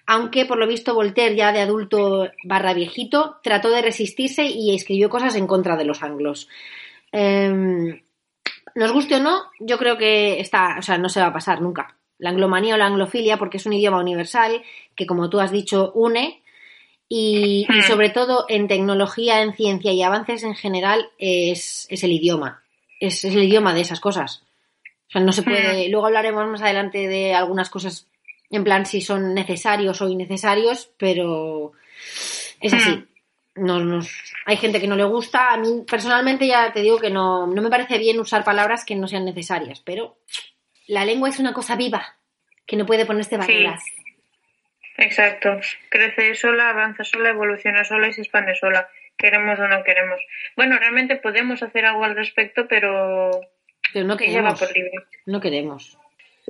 [0.07, 5.09] Aunque por lo visto Voltaire ya de adulto barra viejito trató de resistirse y escribió
[5.09, 6.47] cosas en contra de los anglos.
[7.11, 8.01] Em,
[8.75, 11.61] nos guste o no, yo creo que está, o sea, no se va a pasar
[11.61, 11.97] nunca.
[12.21, 14.61] La anglomanía o la anglofilia, porque es un idioma universal
[14.95, 16.41] que, como tú has dicho, une
[17.09, 17.81] y, y Hmm.
[17.81, 22.63] sobre todo en tecnología, en ciencia y avances en general es, es el idioma.
[22.99, 24.43] Es, es el idioma de esas cosas.
[25.09, 25.89] O sea, no se puede.
[25.89, 28.07] Luego hablaremos más adelante de algunas cosas
[28.51, 31.71] en plan si son necesarios o innecesarios, pero
[32.61, 33.03] es así.
[33.55, 34.09] No, nos-
[34.45, 35.53] hay gente que no le gusta.
[35.53, 38.95] A mí personalmente ya te digo que no, no me parece bien usar palabras que
[38.95, 40.17] no sean necesarias, pero
[40.87, 42.17] la lengua es una cosa viva
[42.65, 43.83] que no puede ponerse barreras.
[44.97, 45.59] Exacto.
[45.89, 48.87] Crece sola, avanza sola, evoluciona sola y se expande sola.
[49.17, 50.19] Queremos o no queremos.
[50.55, 53.31] Bueno, realmente podemos hacer algo al respecto, pero
[53.93, 54.59] Pero no ella va queremos.
[54.59, 54.91] por libre.
[55.25, 55.97] No queremos.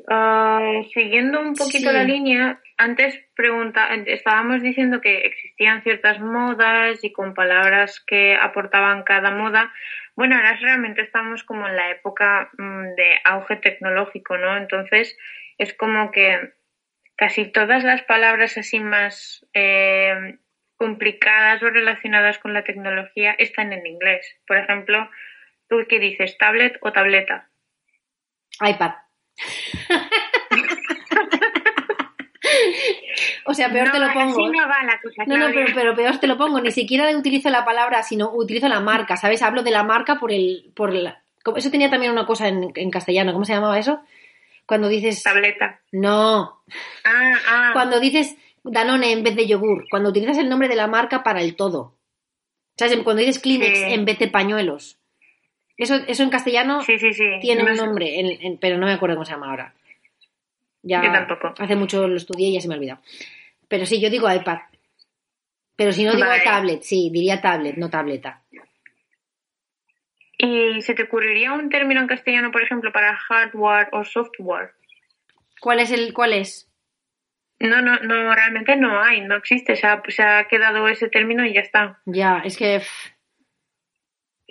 [0.08, 1.96] Ah, siguiendo un poquito Sí.
[1.96, 9.04] la línea, antes pregunta, estábamos diciendo que existían ciertas modas y con palabras que aportaban
[9.04, 9.72] cada moda.
[10.16, 14.58] Bueno, ahora realmente estamos como en la época mm, de auge tecnológico, ¿no?
[14.58, 15.18] Entonces
[15.58, 16.54] es como que
[17.16, 20.38] casi todas las palabras así más eh,
[20.76, 24.26] complicadas o relacionadas con la tecnología están en inglés.
[24.48, 25.10] Por ejemplo,
[25.70, 26.38] ¿tú qué dices?
[26.40, 27.50] ¿Tablet o tableta?
[28.60, 28.94] iPad.
[33.46, 34.32] o sea, peor te lo pongo.
[34.32, 36.60] Así no va la cosa, No, no, pero, pero peor te lo pongo.
[36.62, 39.42] Ni siquiera utilizo la palabra, sino utilizo la marca, ¿sabes?
[39.42, 41.24] Hablo de la marca por el, por la-
[41.56, 43.34] Eso tenía también una cosa en, en castellano.
[43.34, 44.02] ¿Cómo se llamaba eso?
[44.66, 45.22] Cuando dices...
[45.24, 45.82] Tableta.
[45.92, 46.64] No.
[47.04, 47.70] Ah, ah.
[47.74, 49.86] Cuando dices Danone en vez de yogur.
[49.90, 51.98] Cuando utilizas el nombre de la marca para el todo.
[52.78, 52.98] ¿Sabes?
[53.04, 53.86] Cuando dices Kleenex Sí.
[53.94, 54.98] en vez de pañuelos.
[55.82, 57.26] Eso, eso en castellano Sí, sí, sí.
[57.42, 59.74] tiene No un nombre, en- en- pero no me acuerdo cómo se llama ahora.
[60.84, 61.54] Ya Yo tampoco.
[61.58, 63.02] hace mucho lo estudié y ya se me ha olvidado.
[63.68, 64.60] Pero sí, yo digo iPad.
[65.76, 66.44] Pero si no digo Vale.
[66.44, 68.44] tablet, sí, diría tablet, no tableta.
[70.38, 74.72] ¿Y se te ocurriría un término en castellano, por ejemplo, para hardware o software?
[75.60, 76.68] ¿Cuál es el cuál es?
[77.60, 79.76] No, no, no, realmente no hay, no existe.
[79.76, 82.00] Se ha, se ha quedado ese término y ya está.
[82.06, 83.12] Ya, es que pff,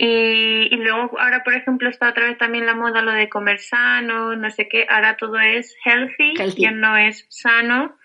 [0.03, 3.59] Y, y luego ahora, por ejemplo, está otra vez también la moda lo de comer
[3.59, 4.87] sano, no sé qué.
[4.89, 6.63] Ahora todo es healthy, Healthy.
[6.63, 7.99] ya no es sano.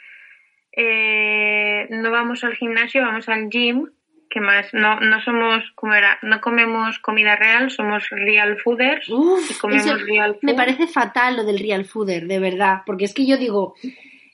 [0.73, 3.91] Eh, no vamos al gimnasio, vamos al gym.
[4.29, 4.73] ¿Qué más?
[4.73, 6.19] No, no somos, como era?
[6.21, 9.07] No comemos comida real, somos real fooders.
[9.07, 10.43] uf, y comemos eso real food.
[10.43, 13.75] me parece fatal lo del real fooder, de verdad, porque es que yo digo,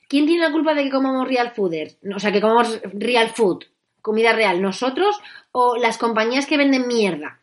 [0.08, 1.92] ¿quién tiene la culpa de que comamos real fooder?
[2.12, 3.66] O sea, que comamos real food,
[4.00, 5.20] comida real, nosotros
[5.52, 7.38] o las compañías que venden mierda.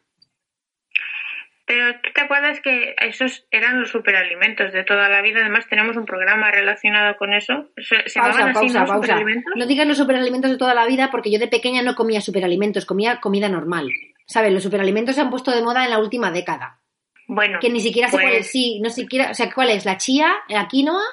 [1.69, 5.41] Pero ¿tú te acuerdas que esos eran los superalimentos de toda la vida?
[5.41, 7.69] Además, tenemos un programa relacionado con eso.
[7.77, 8.86] Se, se Pausa, llamaban así, pausa, ¿no?
[8.88, 9.01] pausa.
[9.03, 9.53] Superalimentos.
[9.55, 12.88] No digas los superalimentos de toda la vida porque yo de pequeña no comía superalimentos,
[12.88, 13.88] comía comida normal.
[14.25, 14.51] ¿Sabes?
[14.51, 16.79] Los superalimentos se han puesto de moda en la última década.
[17.27, 19.86] Bueno, Que ni siquiera sé pues, cuál es, sí, no siquiera, o sea, cuál es,
[19.86, 21.03] la chía, la quinoa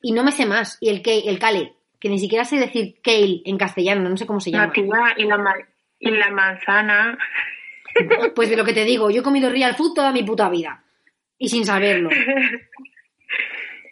[0.00, 0.78] y no me sé más.
[0.80, 4.24] Y el, ke- el kale, que ni siquiera sé decir kale en castellano, no sé
[4.26, 4.68] cómo se llama.
[4.68, 5.54] nativa y la,
[5.98, 7.18] y la manzana.
[8.34, 10.82] Pues de lo que te digo, yo he comido real food toda mi puta vida.
[11.38, 12.10] Y sin saberlo.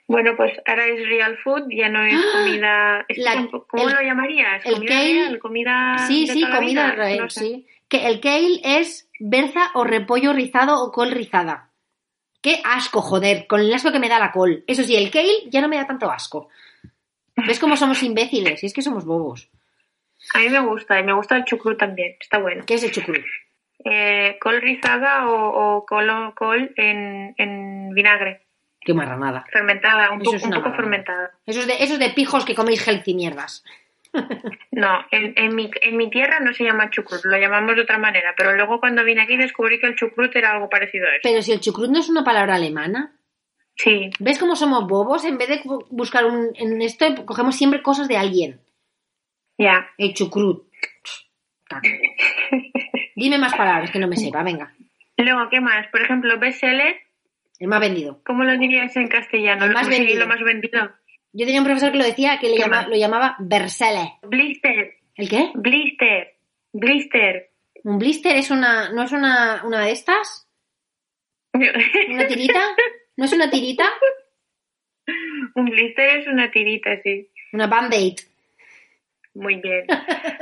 [0.06, 3.06] Bueno, pues ahora es real food, ya no es comida.
[3.08, 4.64] es La- ¿Cómo el- lo llamarías?
[4.66, 5.38] el ¿Comida kale- real?
[5.38, 5.98] ¿Comida.?
[6.06, 6.94] Sí, de sí, toda comida vida?
[6.94, 7.40] real, No sé.
[7.40, 7.66] sí.
[7.88, 11.70] Que el kale es berza o repollo rizado o col rizada.
[12.42, 14.62] Qué asco, joder, con el asco que me da la col.
[14.66, 16.50] Eso sí, el kale ya no me da tanto asco.
[17.36, 18.62] ¿Ves cómo somos imbéciles?
[18.62, 19.48] Y es que somos bobos.
[20.34, 22.64] A mí me gusta, y me gusta el chucrut también, está bueno.
[22.66, 23.24] ¿Qué es el chucrut?
[23.84, 28.42] Eh, col rizada o, o col, col en, en vinagre,
[28.80, 29.44] Qué marranada.
[29.52, 31.30] fermentada, un, Eso poco es un fermentada.
[31.46, 33.62] Esos de, esos de pijos que coméis healthy mierdas.
[34.70, 37.98] No, en, en, mi, en mi tierra no se llama chucrut, lo llamamos de otra
[37.98, 41.20] manera, pero luego cuando vine aquí descubrí que el chucrut era algo parecido a eso.
[41.22, 43.12] Pero si el chucrut no es una palabra alemana,
[43.76, 45.24] Sí, ¿ves cómo somos bobos?
[45.24, 48.60] En vez de bu- buscar un, en esto, cogemos siempre cosas de alguien.
[49.58, 49.88] ya.
[49.98, 50.64] El chucrut.
[53.16, 54.72] Dime más palabras que no me sepa, venga.
[55.16, 55.86] Luego, ¿qué más?
[55.88, 56.96] Por ejemplo, bestseller,
[57.58, 58.20] El más vendido.
[58.26, 59.64] ¿cómo lo dirías en castellano?
[59.64, 60.20] El más vendido.
[60.20, 60.90] lo más vendido.
[61.32, 64.14] Yo tenía un profesor que lo decía, que le lo llamaba Bersele.
[64.22, 65.50] Blister, ¿El qué?
[65.54, 66.34] blister,
[66.72, 67.50] blister.
[67.84, 70.48] ¿Un blister es una, no es una, una de estas?
[71.52, 72.60] ¿Una tirita?
[73.16, 73.84] ¿No es una tirita?
[75.54, 77.28] Un blister es una tirita, sí.
[77.52, 78.16] Una band-aid.
[79.34, 79.84] Muy bien.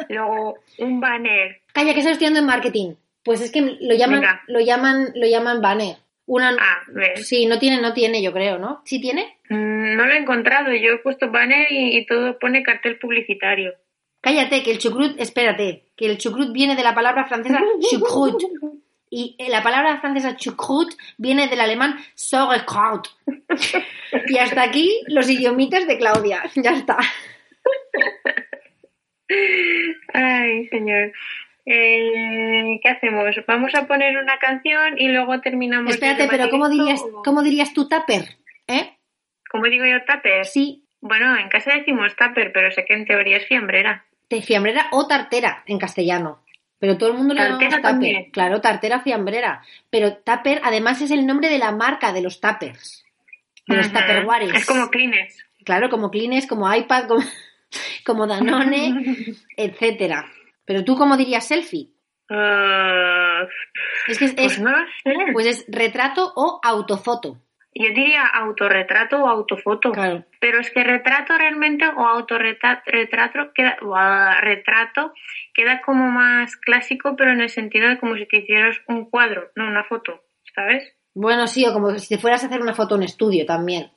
[0.08, 1.60] Luego, un banner.
[1.72, 2.94] Calla, que estoy estudiando en marketing.
[3.24, 4.42] Pues es que lo llaman, Venga.
[4.48, 5.96] lo llaman, lo llaman banner.
[6.26, 7.26] Una, Ah, ves.
[7.26, 8.82] sí, no tiene, no tiene, yo creo, ¿no?
[8.84, 9.36] ¿Sí tiene?
[9.48, 10.72] Mm, No lo he encontrado.
[10.74, 13.74] Yo he puesto banner y, y todo pone cartel publicitario.
[14.20, 18.40] Cállate, que el chucrut, espérate, que el chucrut viene de la palabra francesa chucrut.
[19.10, 23.08] Y eh, la palabra francesa chucrut viene del alemán sauerkraut.
[24.28, 26.42] Y hasta aquí los idiomitas de Claudia.
[26.54, 26.98] Ya está.
[30.12, 31.12] Ay, señor.
[31.64, 33.34] Eh, ¿Qué hacemos?
[33.46, 35.94] Vamos a poner una canción y luego terminamos.
[35.94, 38.36] Espérate, pero ¿cómo dirías, o- ¿cómo dirías tú tupper?
[38.66, 38.96] ¿Eh?
[39.50, 40.44] ¿Cómo digo yo tupper?
[40.46, 44.04] Sí, Bueno, en casa decimos tupper, pero sé que en teoría es fiambrera.
[44.30, 46.42] de fiambrera o tartera en castellano.
[46.78, 48.30] Pero todo el mundo le llamamos tupper.
[48.32, 49.62] Claro, tartera fiambrera.
[49.90, 53.04] Pero tupper además es el nombre de la marca de los tuppers.
[53.68, 54.52] De los tupperwares.
[54.54, 55.44] Es como Kleenex.
[55.64, 57.20] Claro, como Kleenex, como iPad, como,
[58.04, 58.94] como Danone,
[59.56, 60.26] etcétera.
[60.64, 61.90] Pero tú, ¿cómo dirías selfie?
[62.30, 63.46] Uh,
[64.08, 65.14] Es que es, pues es- no lo sé.
[65.32, 67.38] pues es retrato o autofoto.
[67.74, 69.92] Yo diría autorretrato o autofoto.
[69.92, 70.24] Claro.
[70.40, 75.12] Pero es que retrato realmente o autorretrato queda, Buah, retrato
[75.54, 79.50] queda como más clásico, pero en el sentido de como si te hicieras un cuadro,
[79.56, 80.20] no una foto,
[80.54, 80.94] ¿sabes?
[81.14, 83.90] Bueno, sí, o como si te fueras a hacer una foto en estudio también.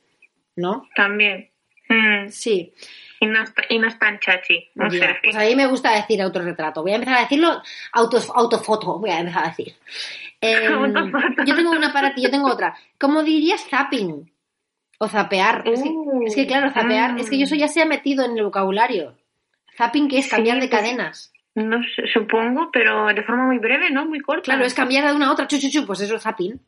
[0.55, 0.87] ¿No?
[0.95, 1.51] También.
[1.89, 2.73] Mm, Sí.
[3.19, 4.69] Y, no y no es tan chachi.
[4.75, 5.19] Ya, selfie.
[5.23, 6.81] Pues a mí me gusta decir autorretrato.
[6.81, 7.61] Voy a empezar a decirlo
[7.93, 8.99] auto, autofoto.
[8.99, 9.73] Voy a empezar a decir.
[10.41, 11.43] Eh, Autofoto.
[11.45, 12.75] yo tengo una para ti, yo tengo otra.
[12.99, 14.31] ¿Cómo dirías zapping?
[14.99, 15.63] O zapear.
[15.65, 17.13] Es, que, Uh, es que, claro, zapear.
[17.13, 17.17] mm.
[17.19, 19.15] Es que yo eso ya se ha metido en el vocabulario.
[19.77, 21.31] Zapping, que es Sí, cambiar de pues- cadenas.
[21.55, 24.05] No sé, supongo, pero de forma muy breve, ¿no?
[24.05, 24.43] Muy corta.
[24.43, 25.47] Claro, es cambiar de una a otra.
[25.47, 26.59] Chu, chu, chu, pues eso es zapping.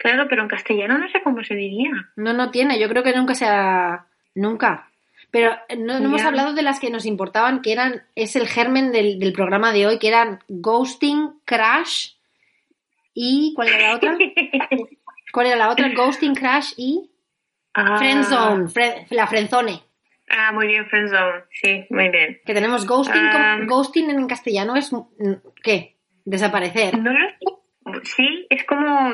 [0.00, 1.90] Claro, pero en castellano no sé cómo se diría.
[2.14, 2.78] No, no tiene.
[2.78, 4.06] Yo creo que nunca se ha...
[4.36, 4.88] Nunca.
[5.30, 8.02] Pero eh, no, no hemos hablado de las que nos importaban, que eran...
[8.14, 12.12] Es el germen del, del programa de hoy, que eran Ghosting, Crash
[13.14, 13.52] y...
[13.54, 14.16] ¿Cuál era la otra?
[15.32, 15.88] ¿Cuál era la otra?
[15.94, 17.10] Ghosting, Crash y...
[17.74, 17.96] Ah.
[17.98, 18.64] Friendzone.
[18.68, 19.82] Fre- la Friendzone.
[20.30, 21.44] Ah, muy bien, Friendzone.
[21.50, 22.40] Sí, muy bien.
[22.46, 23.20] Que tenemos ghosting.
[23.22, 23.56] Ah.
[23.58, 24.92] como- ghosting en castellano es...
[24.92, 25.04] mm,
[25.62, 25.96] ¿Qué?
[26.24, 26.98] Desaparecer.
[26.98, 29.12] No lo Sí, es como...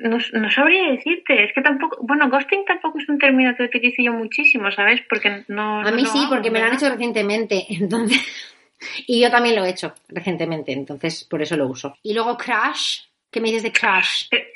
[0.00, 1.98] No, no sabría decirte, es que tampoco...
[2.02, 5.00] Bueno, ghosting tampoco es un término que utilizo yo muchísimo, ¿sabes?
[5.08, 5.80] Porque no...
[5.80, 8.20] A mí sí, hago, porque me lo han hecho recientemente, entonces...
[9.06, 11.96] Y yo también lo he hecho recientemente, entonces por eso lo uso.
[12.02, 14.26] Y luego Crash, ¿qué me dices de Crash?
[14.30, 14.48] Eh,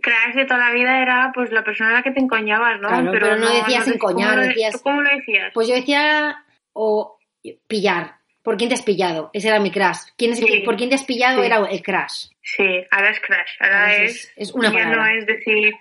[0.00, 2.88] Crash de toda la vida era pues la persona a la que te encoñabas, ¿no?
[2.88, 5.50] Claro, pero no decías encoñar, ¿cómo lo- decías- ¿Tú cómo lo decías?
[5.52, 7.18] Pues yo decía, o
[7.66, 8.19] pillar.
[8.42, 9.30] ¿Por quién te has pillado?
[9.34, 9.98] Ese era mi crash.
[10.16, 10.62] ¿Quién es, Sí.
[10.64, 11.40] ¿Por quién te has pillado?
[11.40, 11.46] Sí.
[11.46, 12.26] Era el crash.
[12.42, 13.50] Sí, ahora es Crash.
[13.60, 15.14] Ahora Ahora es, es- es una ya no palabra.
[15.18, 15.74] es decir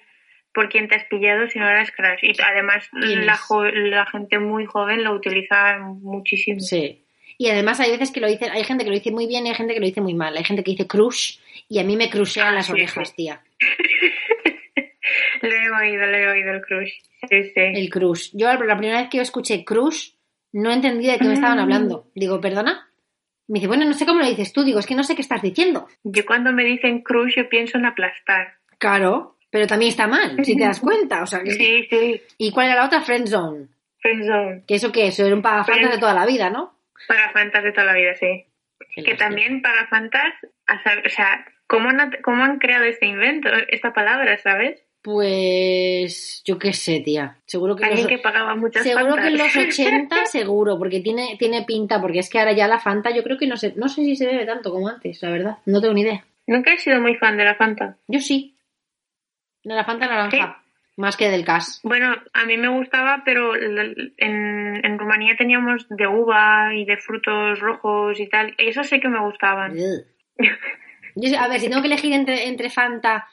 [0.53, 2.20] por quién te has pillado, sino ahora es Crash.
[2.24, 6.60] Y además ¿Quién la, gente muy joven lo utiliza muchísimo.
[6.60, 7.05] Sí.
[7.38, 9.49] Y además hay veces que lo dicen, hay gente que lo dice muy bien y
[9.49, 10.36] hay gente que lo dice muy mal.
[10.36, 11.38] Hay gente que dice crush
[11.70, 13.41] y a mí me crushean Ah, las sí, orejas, tía.
[15.41, 16.91] Lo he oído, lo he oído el Crush.
[17.30, 17.51] Sí, sí.
[17.55, 18.30] El crush.
[18.34, 20.10] Yo la primera vez que yo escuché crush
[20.52, 21.34] no entendí de qué me Mm.
[21.34, 22.08] estaban hablando.
[22.16, 22.89] Digo, ¿perdona?
[23.47, 24.64] Me dice, bueno, no sé cómo lo dices tú.
[24.64, 25.88] Digo, es que no sé qué estás diciendo.
[26.04, 28.56] Yo cuando me dicen Crush yo pienso en aplastar.
[28.78, 31.24] Claro, pero también está mal, si te das cuenta.
[31.24, 32.22] O sea, que- Sí, sí.
[32.38, 33.02] ¿Y cuál era la otra?
[33.02, 33.68] Friend Zone.
[34.02, 34.64] Friendzone.
[34.68, 36.78] Que eso que eso era un pagafantas Friend- de toda la vida, ¿no?
[37.08, 38.45] Para fantas de toda la vida, sí.
[38.95, 40.34] Que también para fantas,
[40.68, 41.89] a saber- o sea, ¿cómo
[42.24, 44.82] ¿cómo han creado este invento, esta palabra, sabes?
[45.12, 47.38] Pues yo qué sé, tía.
[47.47, 49.80] Seguro que Alguien los, que pagaba muchas seguro que en los fantas.
[49.80, 53.39] 80 seguro, porque tiene, tiene pinta, porque es que ahora ya la Fanta yo creo
[53.39, 55.57] que no sé, no sé si se bebe tanto como antes, la verdad.
[55.66, 56.24] No tengo ni idea.
[56.45, 57.97] Nunca he sido muy fan de la Fanta.
[58.07, 58.55] Yo sí.
[59.64, 60.62] De la Fanta naranja.
[60.95, 61.80] Más que del Cas.
[61.84, 67.60] Bueno, a mí me gustaba, pero en, en Rumanía teníamos de uva y de frutos
[67.60, 68.53] rojos y tal.
[68.60, 69.76] Eso sí que me gustaban.
[71.16, 73.28] Yo a ver, si tengo que elegir entre, entre Fanta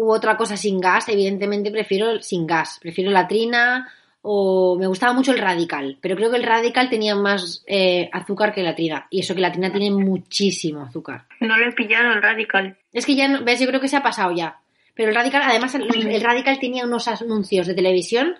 [0.00, 2.78] u otra cosa sin gas, evidentemente prefiero sin gas.
[2.80, 3.86] Prefiero la Trina
[4.22, 8.54] o me gustaba mucho el Radical, pero creo que el Radical tenía más eh, azúcar
[8.54, 9.06] que la Trina.
[9.10, 11.24] Y eso que la Trina tiene muchísimo azúcar.
[11.40, 12.76] No lo he pillado el Radical.
[12.92, 14.58] Es que ya, no- ves, yo creo que se ha pasado ya.
[14.94, 18.36] Pero el Radical, además, el, el Radical tenía unos anuncios de televisión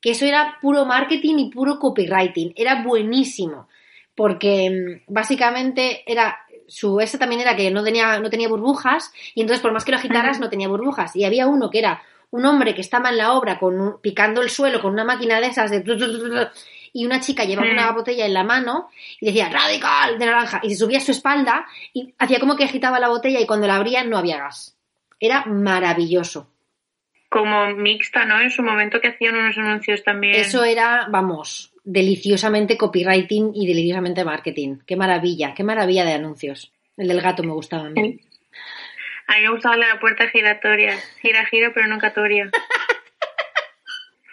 [0.00, 2.52] que eso era puro marketing y puro copywriting.
[2.56, 3.68] Era buenísimo.
[4.14, 4.70] Porque
[5.08, 6.36] mm, básicamente era.
[6.68, 9.92] Su esa también era que no tenía, no tenía burbujas, y entonces por más que
[9.92, 11.14] lo agitaras, no tenía burbujas.
[11.16, 14.40] Y había uno que era un hombre que estaba en la obra con un- picando
[14.42, 15.82] el suelo con una máquina de esas de
[16.94, 18.90] y una chica llevaba una botella en la mano
[19.20, 22.64] y decía radical de naranja y se subía a su espalda y hacía como que
[22.64, 24.76] agitaba la botella y cuando la abría no había gas.
[25.18, 26.48] Era maravilloso.
[27.30, 28.40] Como mixta, ¿no?
[28.40, 30.34] En su momento que hacían unos anuncios también.
[30.34, 34.78] Eso era, vamos, deliciosamente copywriting y deliciosamente marketing.
[34.86, 36.72] Qué maravilla, qué maravilla de anuncios.
[36.96, 38.20] El del gato me gustaba a mí.
[39.28, 40.94] A mí me gustaba la puerta giratoria.
[41.22, 42.50] Gira, gira, pero nunca toria.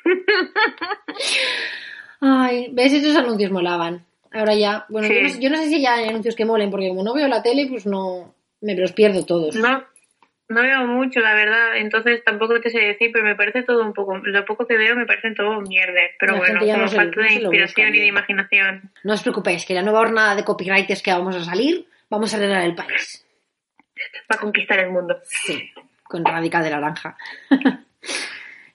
[2.22, 2.94] Ay, ¿ves?
[2.94, 4.06] Esos anuncios molaban.
[4.32, 5.16] Ahora ya, bueno, Sí.
[5.16, 7.14] yo, no, sé- yo no sé si ya hay anuncios que molen, porque como no
[7.14, 9.56] veo la tele, pues no, me los pierdo todos.
[9.56, 9.84] No,
[10.50, 11.78] no veo mucho, la verdad.
[11.78, 14.18] Entonces tampoco te sé decir, pero me parece todo un poco.
[14.18, 16.12] Lo poco que veo me parecen todo mierder.
[16.20, 18.92] Pero La bueno, como no falta de inspiración busca y de imaginación.
[19.04, 22.38] No os preocupéis, que la nueva jornada de copywriters que vamos a salir, vamos a
[22.38, 23.26] arreglar el país.
[24.28, 25.20] Para conquistar el mundo.
[25.24, 25.72] Sí,
[26.04, 27.16] con radical de naranja.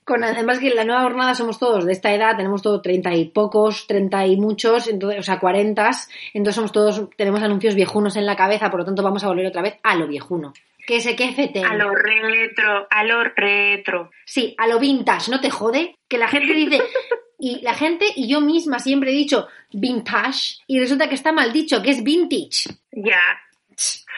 [0.04, 3.12] con además que en la nueva jornada somos todos de esta edad, tenemos todos treinta
[3.14, 8.16] y pocos, treinta y muchos, entonces, o sea, cuarentas, entonces somos todos, tenemos anuncios viejunos
[8.16, 10.52] en la cabeza, por lo tanto vamos a volver otra vez a lo viejuno.
[10.86, 11.62] Que se que FT.
[11.64, 14.10] A lo retro, a lo retro.
[14.24, 15.96] Sí, a lo vintage, ¿no te jode?
[16.08, 16.82] Que la gente dice,
[17.38, 21.52] y la gente y yo misma siempre he dicho vintage, y resulta que está mal
[21.52, 22.70] dicho, que es vintage.
[22.92, 23.20] Ya.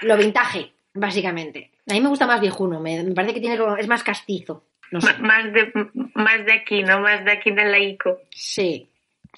[0.02, 1.70] Lo vintage, básicamente.
[1.88, 4.64] A mí me gusta más viejuno, me, me parece que tiene como, es más castizo.
[4.90, 5.14] No sé.
[5.18, 5.72] Más, de,
[6.14, 7.00] más de aquí, ¿no?
[7.00, 8.18] Más de aquí del laico.
[8.30, 8.88] Sí.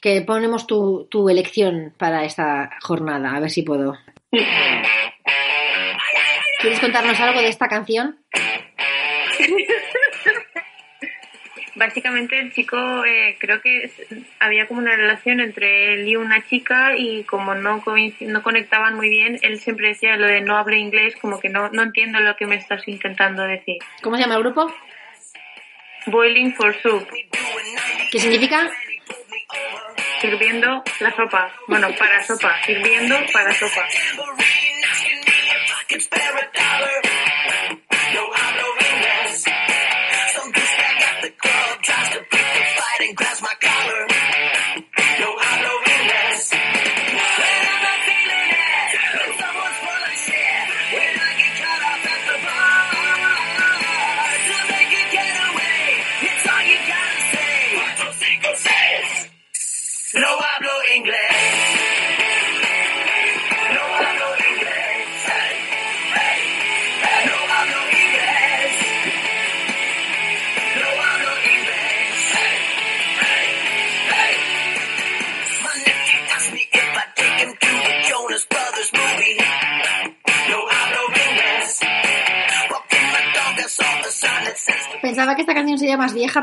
[0.00, 3.96] Que ponemos tu, tu elección para esta jornada, a ver si puedo.
[6.60, 8.18] ¿Quieres contarnos algo de esta canción?
[11.76, 13.88] Básicamente el chico eh, creo que
[14.40, 17.84] había como una relación entre él y una chica y como no,
[18.20, 21.68] no conectaban muy bien, él siempre decía lo de no hablo inglés, como que no,
[21.70, 23.76] no entiendo lo que me estás intentando decir.
[24.02, 24.74] ¿Cómo se llama el grupo?
[26.06, 27.06] Boiling for soup,
[28.10, 28.68] ¿Qué significa?
[30.20, 31.52] sirviendo la sopa.
[31.68, 33.86] Bueno, para sopa, sirviendo para sopa.
[35.88, 37.17] Pensaba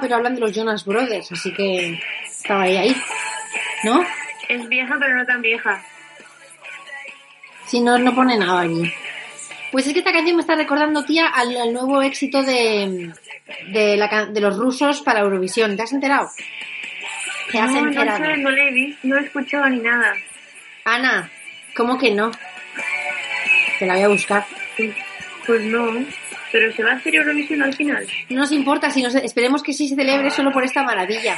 [0.05, 2.95] pero hablan de los Jonas Brothers, así que estaba ahí, ahí.
[3.83, 4.05] ¿No?
[4.47, 5.83] Es vieja, pero no tan vieja.
[7.65, 8.93] Si no, no pone nada aquí.
[9.71, 13.11] Pues es que esta canción me está recordando, tía, al, al nuevo éxito de,
[13.69, 15.75] de, la de los rusos para Eurovisión.
[15.75, 16.29] ¿Te has enterado?
[17.51, 18.23] ¿Te has no, no enterado?
[18.23, 20.13] sé, no le he visto, no he escuchado ni nada.
[20.83, 21.31] Ana,
[21.75, 22.29] ¿cómo que no?
[23.79, 24.45] Te la voy a buscar.
[25.47, 26.05] Pues no.
[26.55, 28.07] Pero se va a hacer Eurovisión al final.
[28.29, 31.37] No nos importa, si nos, esperemos que sí se celebre solo por esta maravilla.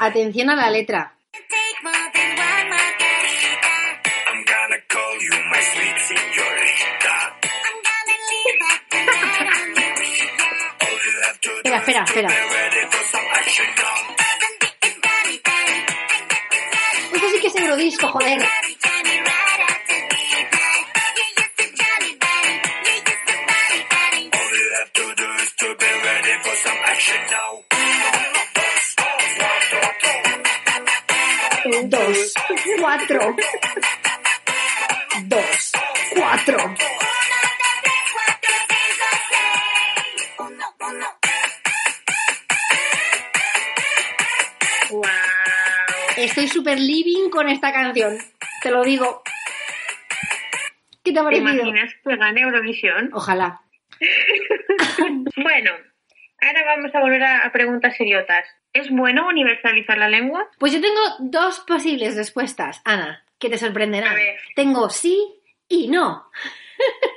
[0.00, 1.14] Atención a la letra.
[1.32, 4.02] Take more than one margarita.
[4.26, 5.44] I'm gonna call you
[32.84, 33.34] cuatro.
[35.24, 35.72] Dos,
[36.14, 36.58] cuatro.
[46.18, 48.18] Estoy super living con esta canción.
[48.60, 49.22] Te lo digo.
[51.02, 51.52] ¿Qué te ha ¿Te parecido?
[51.52, 53.10] imaginas que gane Eurovisión?
[53.14, 53.60] Ojalá.
[55.36, 55.72] Bueno,
[56.40, 58.46] ahora vamos a volver a, a preguntas seriotas.
[58.74, 60.50] ¿Es bueno universalizar la lengua?
[60.58, 64.14] Pues yo tengo dos posibles respuestas, Ana, que te sorprenderán.
[64.14, 64.20] A.
[64.54, 66.28] Tengo sí y no.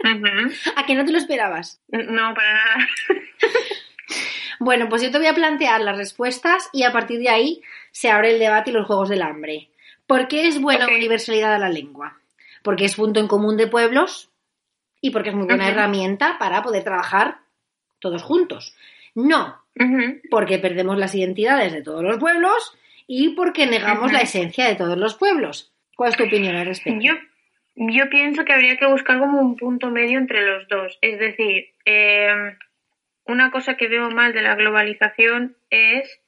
[0.75, 1.81] ¿A que no te lo esperabas?
[1.89, 2.87] No, para nada.
[4.59, 8.09] Bueno, pues yo te voy a plantear las respuestas y a partir de ahí se
[8.09, 9.69] abre el debate y los juegos del hambre.
[10.07, 10.93] ¿Por qué es buena Ok.
[10.95, 12.17] universalidad de la lengua?
[12.63, 14.31] Porque es punto en común de pueblos
[14.99, 17.39] y porque es muy buena herramienta para poder trabajar
[17.99, 18.75] todos juntos.
[19.13, 19.61] No,
[20.29, 24.97] Porque perdemos las identidades de todos los pueblos y porque negamos la esencia de todos
[24.97, 25.73] los pueblos.
[25.95, 26.99] ¿Cuál es tu opinión al respecto?
[27.01, 27.13] Yo,
[27.75, 30.97] yo pienso que habría que buscar como un punto medio entre los dos.
[31.01, 32.55] Es decir, eh,
[33.25, 36.21] una cosa que veo mal de la globalización es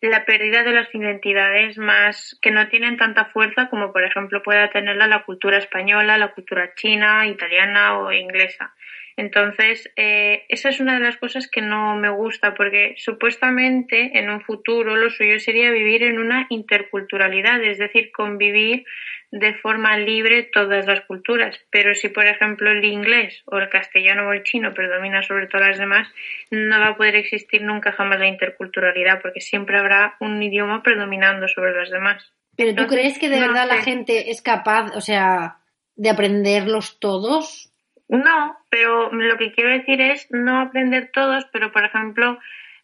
[0.00, 4.68] la pérdida de las identidades más que no tienen tanta fuerza como por ejemplo pueda
[4.70, 8.74] tenerla la cultura española, la cultura china, italiana o inglesa.
[9.16, 14.30] Entonces, eh, esa es una de las cosas que no me gusta porque supuestamente en
[14.30, 18.84] un futuro lo suyo sería vivir en una interculturalidad, es decir, convivir
[19.32, 21.58] de forma libre todas las culturas.
[21.70, 25.68] Pero si, por ejemplo, el inglés o el castellano o el chino predomina sobre todas
[25.68, 26.08] las demás,
[26.50, 31.48] no va a poder existir nunca jamás la interculturalidad porque siempre habrá un idioma predominando
[31.48, 32.32] sobre los demás.
[32.56, 35.56] ¿Pero tú crees que de no verdad la gente es capaz, o sea,
[35.96, 37.71] de aprenderlos todos?
[38.12, 42.38] No, pero lo que quiero decir es no aprender todos, pero por ejemplo,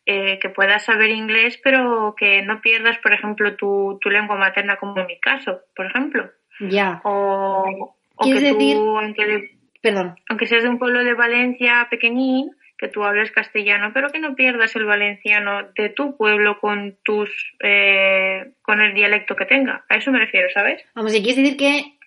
[0.07, 4.77] eh, que puedas saber inglés, pero que no pierdas, por ejemplo, tu, tu lengua materna,
[4.77, 6.31] como en mi caso, por ejemplo.
[6.61, 9.51] Ya, O, o que ¿Quieres tú, decir- aunque, de-
[9.83, 10.17] perdón.
[10.31, 14.35] aunque seas de un pueblo de Valencia pequeñín, que tú hables castellano, pero que no
[14.37, 17.29] pierdas el valenciano de tu pueblo con tus
[17.61, 19.85] eh, con el dialecto que tenga.
[19.89, 20.85] A eso me refiero, ¿sabes?
[20.95, 21.98] Vamos, si quieres decir que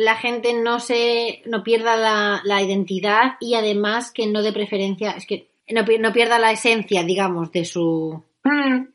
[0.00, 5.10] la gente no se no pierda la, la identidad y además que no de preferencia,
[5.10, 8.86] es que no, no pierda la esencia, digamos, de su Mm.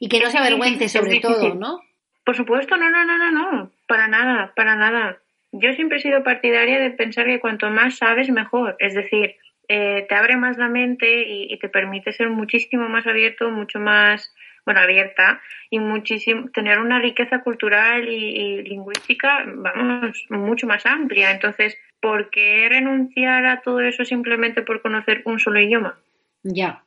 [0.00, 1.54] y que no se avergüence sobre todo.
[1.54, 1.80] ¿no?
[2.24, 5.18] Por supuesto, no, no, no, no, no, para nada, para nada.
[5.52, 8.76] Yo siempre he sido partidaria de pensar que cuanto más sabes, mejor.
[8.78, 9.36] Es decir,
[9.68, 13.78] eh, te abre más la mente y, y te permite ser muchísimo más abierto, mucho
[13.80, 14.32] más,
[14.64, 15.40] bueno, abierta
[15.70, 21.30] y muchísimo, tener una riqueza cultural y, y lingüística, vamos, mucho más amplia.
[21.30, 25.98] Entonces, ¿por qué renunciar a todo eso simplemente por conocer un solo idioma?
[26.42, 26.82] Ya.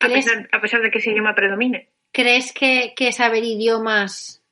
[0.00, 1.88] A ¿Crees, pesar, a pesar de que ese idioma predomine.
[2.12, 4.42] crees que, que saber idiomas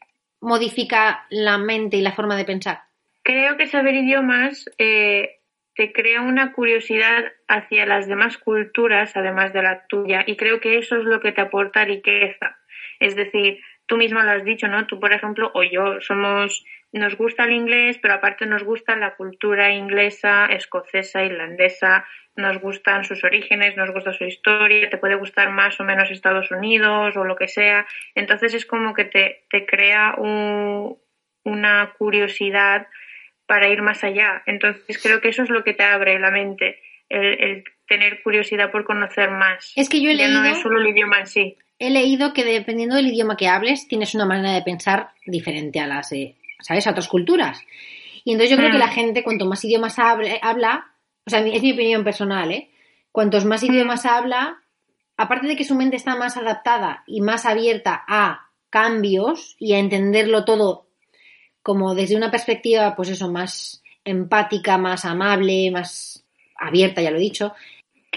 [0.40, 2.80] modifica la mente y la forma de pensar?
[3.22, 5.40] Creo que saber idiomas eh,
[5.74, 10.78] te crea una curiosidad hacia las demás culturas, además de la tuya, y creo que
[10.78, 12.58] eso es lo que te aporta riqueza.
[13.00, 14.86] Es decir, tú misma lo has dicho, ¿no?
[14.86, 19.14] Tú, por ejemplo, o yo, somos, nos gusta el inglés, pero aparte nos gusta la
[19.16, 22.04] cultura inglesa, escocesa, irlandesa,
[22.36, 26.50] nos gustan sus orígenes, nos gusta su historia, te puede gustar más o menos Estados
[26.50, 27.86] Unidos o lo que sea.
[28.14, 30.96] Entonces es como que te, te crea un-
[31.44, 32.86] una curiosidad
[33.46, 34.42] para ir más allá.
[34.46, 38.70] Entonces creo que eso es lo que te abre la mente, el, el tener curiosidad
[38.70, 39.72] por conocer más.
[39.76, 41.56] Es que yo he ya no es solo el idioma en sí.
[41.78, 45.86] He leído que dependiendo del idioma que hables, tienes una manera de pensar diferente a
[45.86, 46.86] las, de, ¿sabes?
[46.86, 47.60] A otras culturas.
[48.24, 50.92] Y entonces yo creo que la gente, cuanto más idiomas hable- habla,
[51.24, 52.70] o sea, es mi opinión personal, ¿eh?
[53.12, 54.60] cuantos más idiomas habla,
[55.16, 59.78] aparte de que su mente está más adaptada y más abierta a cambios y a
[59.78, 60.86] entenderlo todo
[61.62, 66.24] como desde una perspectiva, pues eso, más empática, más amable, más
[66.56, 67.54] abierta, ya lo he dicho,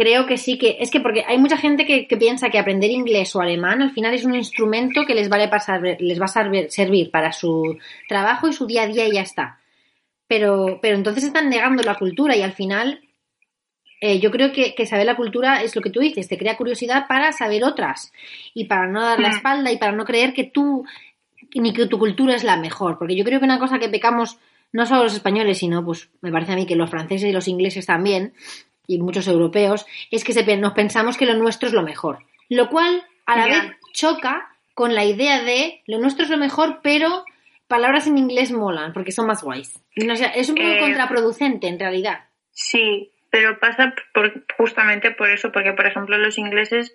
[0.02, 2.90] creo que sí que, es que porque hay mucha gente que, que piensa que aprender
[2.92, 6.36] inglés o alemán al final es un instrumento que les vale para les va a
[6.38, 7.78] servir, servir para su
[8.08, 9.60] trabajo y su día a día y ya está.
[10.28, 13.02] Pero, pero entonces están negando la cultura y al final
[14.00, 16.58] eh, yo creo que, que saber la cultura es lo que tú dices, te crea
[16.58, 18.12] curiosidad para saber otras
[18.54, 19.36] y para no dar la Mm.
[19.36, 20.86] espalda y para no creer que tú
[21.54, 22.98] ni que tu cultura es la mejor.
[22.98, 24.38] Porque yo creo que una cosa que pecamos
[24.72, 27.48] no solo los españoles, sino pues me parece a mí que los franceses y los
[27.48, 28.34] ingleses también,
[28.96, 32.20] y muchos europeos, es que se, nos pensamos que lo nuestro es lo mejor.
[32.50, 36.80] Lo cual a la vez choca con la idea de lo nuestro es lo mejor,
[36.82, 37.24] pero
[37.68, 39.82] palabras en inglés molan, porque son más guays.
[39.96, 42.26] No, o sea, es un poco Eh, contraproducente en realidad.
[42.52, 46.94] Sí, pero pasa por, justamente por eso, porque por ejemplo los ingleses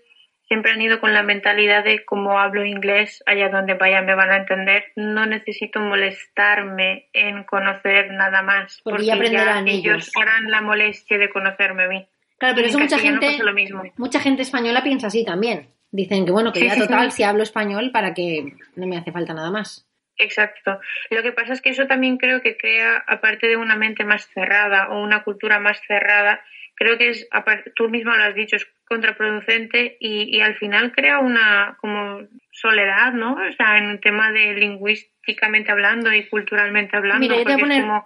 [0.49, 4.31] siempre han ido con la mentalidad de como hablo inglés, allá donde vaya me van
[4.31, 10.13] a entender, no necesito molestarme en conocer nada más, Porque ya aprenderán ellos ellos.
[10.17, 12.07] harán la molestia de conocerme a mí.
[12.39, 13.83] Claro, pero eso mucha gente, lo mismo.
[13.97, 15.69] mucha gente española piensa así también.
[15.91, 17.19] Dicen que bueno, que Sí, ya sí, total, sí.
[17.19, 19.89] si hablo español, para que no me hace falta nada más.
[20.19, 20.81] Exacto.
[21.11, 24.27] Lo que pasa es que eso también creo que crea, aparte de una mente más
[24.29, 26.41] cerrada o una cultura más cerrada,
[26.77, 27.29] creo que es,
[27.75, 32.21] tú misma lo has dicho, es contraproducente y, y al final crea una como
[32.53, 33.33] soledad, ¿no?
[33.35, 37.21] O sea, en un tema de lingüísticamente hablando y culturalmente hablando.
[37.21, 38.05] Mira, yo te voy a poner como,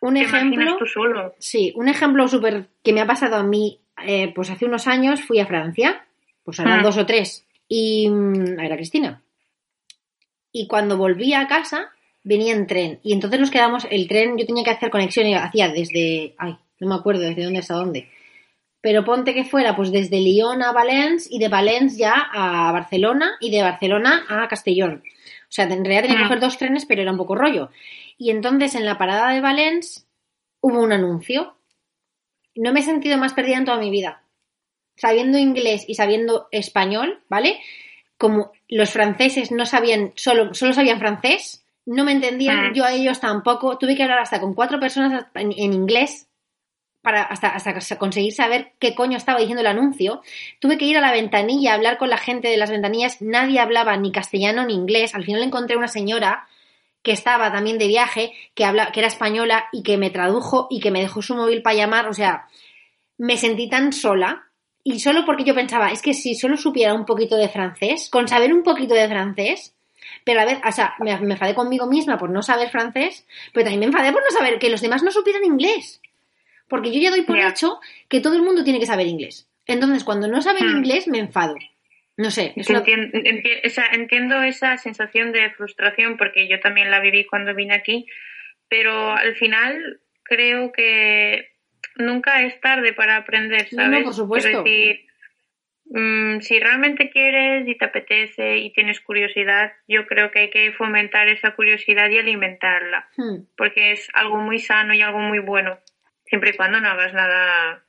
[0.00, 1.34] Un ejemplo, tú solo.
[1.38, 5.22] sí, un ejemplo súper que me ha pasado a mí, eh, pues hace unos años
[5.22, 6.04] fui a Francia,
[6.44, 6.82] pues eran Ah.
[6.82, 9.22] dos o tres, y mm, era Cristina.
[10.52, 11.90] Y cuando volví a casa,
[12.22, 15.34] venía en tren, y entonces nos quedamos, el tren, yo tenía que hacer conexión y
[15.34, 18.08] hacía desde, ay, no me acuerdo desde dónde hasta dónde,
[18.80, 23.32] pero ponte que fuera pues desde Lyon a Valence y de Valence ya a Barcelona
[23.40, 25.02] y de Barcelona a Castellón.
[25.42, 26.26] O sea, en realidad tenía que Ah.
[26.28, 27.70] coger dos trenes, pero era un poco rollo.
[28.18, 30.02] Y entonces en la parada de Valence
[30.60, 31.56] hubo un anuncio.
[32.56, 34.22] No me he sentido más perdida en toda mi vida.
[34.96, 37.60] Sabiendo inglés y sabiendo español, ¿vale?
[38.18, 42.72] Como los franceses no sabían, solo, solo sabían francés, no me entendían, Ah.
[42.74, 43.78] yo a ellos tampoco.
[43.78, 46.28] Tuve que hablar hasta con cuatro personas en, en inglés
[47.04, 50.22] para hasta, hasta conseguir saber qué coño estaba diciendo el anuncio.
[50.58, 53.20] Tuve que ir a la ventanilla a hablar con la gente de las ventanillas.
[53.20, 55.14] Nadie hablaba ni castellano ni inglés.
[55.14, 56.48] Al final encontré una señora
[57.02, 60.80] que estaba también de viaje, que, habla, que era española y que me tradujo y
[60.80, 62.08] que me dejó su móvil para llamar.
[62.08, 62.48] O sea,
[63.18, 64.48] me sentí tan sola.
[64.82, 68.28] Y solo porque yo pensaba, es que si solo supiera un poquito de francés, con
[68.28, 69.74] saber un poquito de francés,
[70.24, 73.64] pero a ver, o sea, me, me enfadé conmigo misma por no saber francés, pero
[73.64, 76.00] también me enfadé por no saber que los demás no supieran inglés.
[76.74, 79.48] Porque yo ya doy por hecho que todo el mundo tiene que saber inglés.
[79.66, 80.76] Entonces, cuando no saben Hmm.
[80.78, 81.54] inglés, me enfado.
[82.16, 86.46] No sé, es Te una- entien- enti- o sea, entiendo esa sensación de frustración porque
[86.48, 88.06] yo también la viví cuando vine aquí,
[88.68, 91.48] pero al final creo que
[91.96, 93.90] nunca es tarde para aprender, ¿sabes?
[93.90, 94.48] no, por supuesto.
[94.48, 95.06] Quiero decir,
[95.86, 100.72] mm, si realmente quieres y te apetece y tienes curiosidad, yo creo que hay que
[100.72, 103.44] fomentar esa curiosidad y alimentarla, Hmm.
[103.56, 105.78] porque es algo muy sano y algo muy bueno,
[106.34, 107.84] siempre y cuando no hagas nada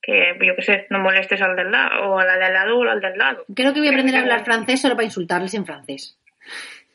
[0.00, 2.82] que, yo qué sé, no molestes al del lado, o a la del lado o
[2.88, 3.44] al del lado.
[3.56, 6.16] Creo que voy a aprender a que- hablar francés solo para insultarles en francés.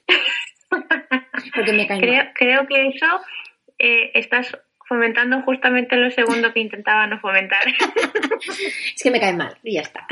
[1.55, 2.31] Porque me caen Creo, mal.
[2.33, 3.21] creo que eso
[3.79, 4.57] eh, estás
[4.87, 7.63] fomentando justamente lo segundo que intentaba no fomentar.
[8.95, 10.07] Es que me caen mal y ya está.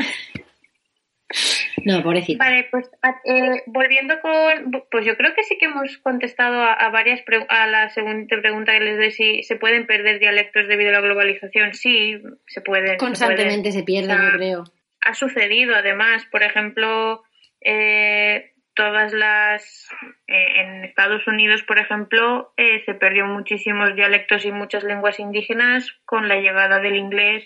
[1.86, 2.44] No, pobrecita.
[2.44, 2.90] vale, pues
[3.26, 7.46] eh, volviendo con, pues yo creo que sí que hemos contestado a, a varias pre-
[7.50, 11.02] a la segunda pregunta que les doy si se pueden perder dialectos debido a la
[11.02, 11.74] globalización.
[11.74, 12.18] Sí,
[12.48, 12.92] se pueden.
[12.92, 14.64] se Constantemente se pierden, O sea, yo creo.
[15.02, 17.24] ha sucedido además, por ejemplo,
[17.62, 19.90] eh, todas las
[20.28, 25.92] eh, en Estados Unidos, por ejemplo, eh, se perdió muchísimos dialectos y muchas lenguas indígenas
[26.06, 27.44] con la llegada del inglés.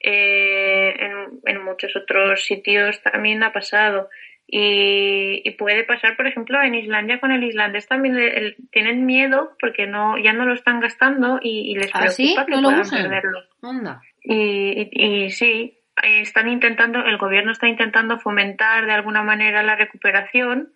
[0.00, 4.08] Eh, en, en muchos otros sitios también ha pasado.
[4.48, 9.56] Y, y puede pasar, por ejemplo, en Islandia con el islandés también el- tienen miedo
[9.60, 12.28] porque no ya no lo están gastando y, y les ¿Ah, sí?
[12.34, 13.40] preocupa que ¿No lo puedan perderlo.
[14.22, 19.74] Y, y, y sí, están intentando, el gobierno está intentando fomentar de alguna manera la
[19.74, 20.72] recuperación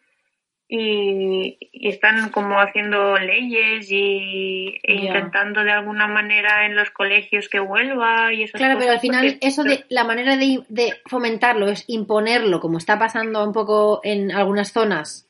[0.73, 7.49] y, y están como haciendo leyes y e intentando de alguna manera en los colegios
[7.49, 10.95] que vuelva y esas Claro, pero al final porque- eso de la manera de, de
[11.07, 15.29] fomentarlo es imponerlo, como está pasando un poco en algunas zonas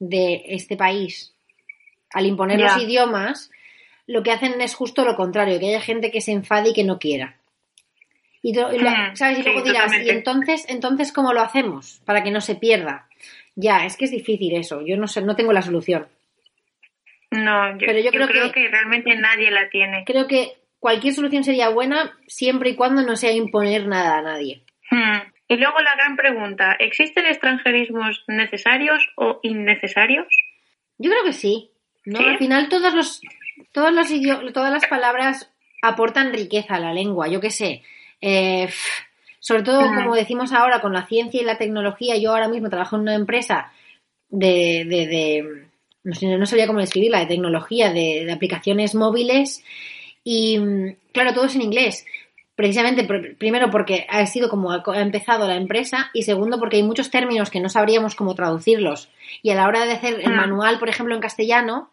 [0.00, 1.36] de este país,
[2.12, 3.50] al imponer los idiomas,
[4.08, 6.82] lo que hacen es justo lo contrario, que haya gente que se enfade y que
[6.82, 7.36] no quiera.
[8.42, 9.38] Y, lo- Mm, ¿sabes?
[9.38, 10.12] Y sí, luego dirás, totalmente.
[10.12, 12.00] ¿y entonces, entonces cómo lo hacemos?
[12.04, 13.06] Para que no se pierda.
[13.60, 14.80] Ya, es que es difícil eso.
[14.86, 16.06] Yo no sé, no tengo la solución.
[17.30, 18.68] No, yo, Pero yo yo creo creo, que- que...
[18.68, 20.04] realmente nadie la tiene.
[20.04, 24.62] Creo que cualquier solución sería buena siempre y cuando no sea imponer nada a nadie.
[24.90, 25.20] Hmm.
[25.48, 30.26] Y luego la gran pregunta, ¿existen extranjerismos necesarios o innecesarios?
[30.98, 31.70] Yo creo que sí.
[32.06, 32.18] ¿no?
[32.18, 32.24] ¿Sí?
[32.24, 33.20] Al final todos los,
[33.72, 35.52] todos los idi- todas las palabras
[35.82, 37.28] aportan riqueza a la lengua.
[37.28, 37.82] Yo qué sé.
[38.20, 38.68] Eh,
[39.40, 42.94] sobre todo, como decimos ahora, con la ciencia y la tecnología, yo ahora mismo trabajo
[42.96, 43.72] en una empresa
[44.28, 45.66] de, de, de-
[46.04, 49.62] no, sé, no sabía cómo describirla, de tecnología, de, de aplicaciones móviles
[50.24, 52.06] y mm, claro, todo es en inglés.
[52.54, 56.58] Precisamente, pr- primero porque ha sido como ha co- ha empezado la empresa y segundo
[56.58, 59.08] porque hay muchos términos que no sabríamos cómo traducirlos.
[59.42, 60.36] Y a la hora de hacer el Ah.
[60.36, 61.90] manual, por ejemplo, en castellano,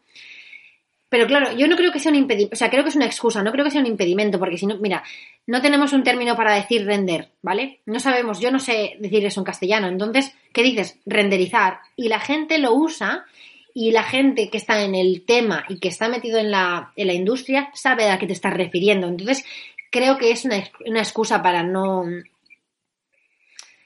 [1.09, 3.05] pero claro, yo no creo que sea un impedimento, o sea, creo que es una
[3.05, 5.03] excusa, no creo que sea un impedimento, porque si no, mira,
[5.45, 7.79] no tenemos un término para decir render, ¿vale?
[7.85, 10.99] No sabemos, yo no sé decir eso en castellano, entonces, ¿qué dices?
[11.05, 11.79] Renderizar.
[11.95, 13.25] Y la gente lo usa
[13.73, 17.07] y la gente que está en el tema y que está metido en la, en
[17.07, 19.07] la industria sabe a qué te estás refiriendo.
[19.07, 19.45] Entonces,
[19.91, 22.03] creo que es una, una excusa para no...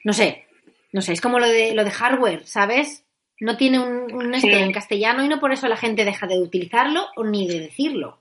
[0.04, 0.46] No sé,
[0.90, 3.01] no sé, es como lo de, lo de hardware, ¿sabes?
[3.42, 4.56] No tiene un, un este Sí.
[4.56, 8.20] en castellano y no por eso la gente deja de utilizarlo o ni de decirlo.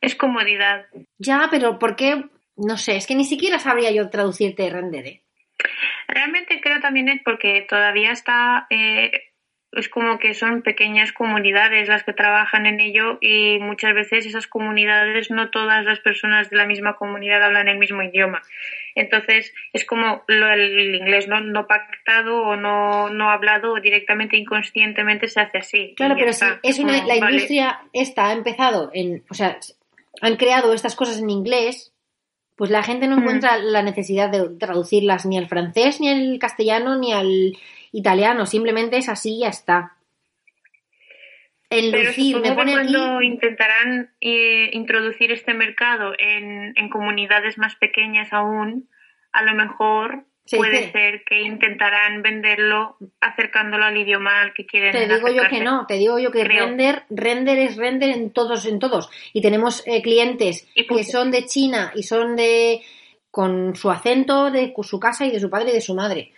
[0.00, 0.86] Es comodidad.
[1.18, 2.24] Ya, pero ¿por qué?
[2.56, 5.22] No sé, es que ni siquiera sabría yo traducirte render, ¿eh?
[6.08, 9.10] Realmente creo también es porque todavía está, eh,
[9.72, 14.46] es como que son pequeñas comunidades las que trabajan en ello y muchas veces esas
[14.46, 18.40] comunidades no todas las personas de la misma comunidad hablan el mismo idioma.
[18.94, 24.36] Entonces es como lo, el inglés no, no pactado o no, no hablado o directamente
[24.38, 25.94] inconscientemente se hace así.
[25.96, 27.32] Claro, pero si es una, Como, la vale.
[27.34, 29.58] industria esta ha empezado en, o sea,
[30.22, 31.92] han creado estas cosas en inglés,
[32.56, 33.20] pues la gente no Mm.
[33.20, 37.52] encuentra la necesidad de traducirlas ni al francés, ni al castellano, ni al
[37.92, 39.92] italiano, simplemente es así y ya está.
[41.70, 46.88] En Pero lucir, me pone que aquí, cuando intentarán eh, introducir este mercado en, en
[46.88, 48.88] comunidades más pequeñas aún,
[49.32, 54.64] a lo mejor Se puede dice- ser que intentarán venderlo acercándolo al idioma al que
[54.64, 56.68] quieren te digo yo que no, te digo yo que Creo.
[56.68, 59.10] render, render es render en todos, en todos.
[59.34, 62.80] Y tenemos eh, clientes Y que son de China y son de,
[63.30, 66.32] con su acento de su casa y de su padre y de su madre.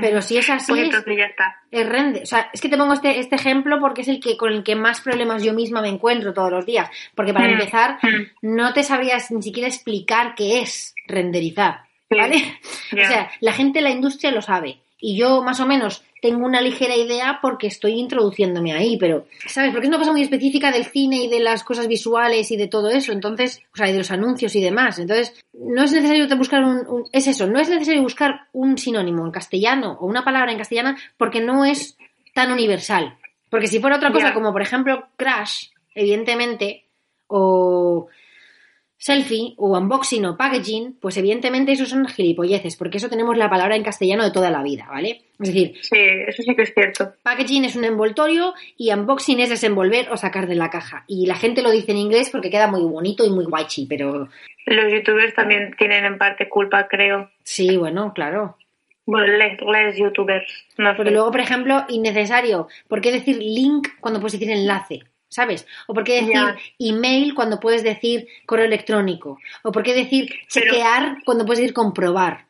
[0.00, 1.56] Pero si es así, Pues es- entonces ya está.
[1.70, 2.22] es render.
[2.22, 4.62] O sea, es que te pongo este, este ejemplo porque es el que con el
[4.62, 6.90] que más problemas yo misma me encuentro todos los días.
[7.14, 8.24] Porque para Mm, empezar, mm.
[8.54, 11.80] no te sabrías ni siquiera explicar qué es renderizar.
[12.10, 12.36] Sí, ¿Vale?
[12.92, 14.78] O sea, la gente de la industria lo sabe.
[14.98, 19.70] Y yo más o menos tengo una ligera idea porque estoy introduciéndome ahí, pero, ¿sabes?
[19.72, 22.68] Porque es una cosa muy específica del cine y de las cosas visuales y de
[22.68, 23.12] todo eso.
[23.12, 24.98] Entonces, o sea, y de los anuncios y demás.
[24.98, 29.24] Entonces, no es necesario buscar un, un- es eso, no es necesario buscar un sinónimo
[29.24, 31.96] en castellano o una palabra en castellana porque no es
[32.34, 33.16] tan universal.
[33.48, 36.84] Porque si fuera otra cosa, como por ejemplo crash, evidentemente,
[37.28, 38.06] o
[38.98, 43.76] selfie o unboxing o packaging, pues evidentemente esos son gilipolleces, porque eso tenemos la palabra
[43.76, 45.22] en castellano de toda la vida, ¿vale?
[45.38, 47.12] Es decir, Sí, eso sí que es cierto.
[47.22, 51.04] packaging es un envoltorio y unboxing es desenvolver o sacar de la caja.
[51.06, 54.28] Y la gente lo dice en inglés porque queda muy bonito y muy guachi, pero
[54.66, 57.30] Los youtubers también tienen en parte culpa, creo.
[57.42, 58.56] sí, bueno, claro.
[59.08, 60.50] Bueno, les, les youtubers.
[60.78, 60.96] No sé.
[60.96, 65.04] Porque luego, por ejemplo, innecesario, ¿por qué decir link cuando puedes decir enlace?
[65.28, 65.66] ¿Sabes?
[65.86, 66.56] ¿O por qué decir Ya.
[66.78, 69.38] email cuando puedes decir correo electrónico?
[69.62, 72.46] ¿O por qué decir Pero- chequear cuando puedes decir comprobar?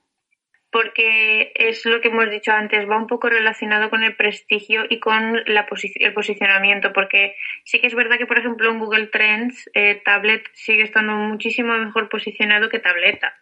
[0.71, 5.01] porque es lo que hemos dicho antes, va un poco relacionado con el prestigio y
[5.01, 9.07] con la posi- el posicionamiento, porque sí que es verdad que, por ejemplo, en Google
[9.07, 13.35] Trends, eh, tablet sigue estando muchísimo mejor posicionado que tableta,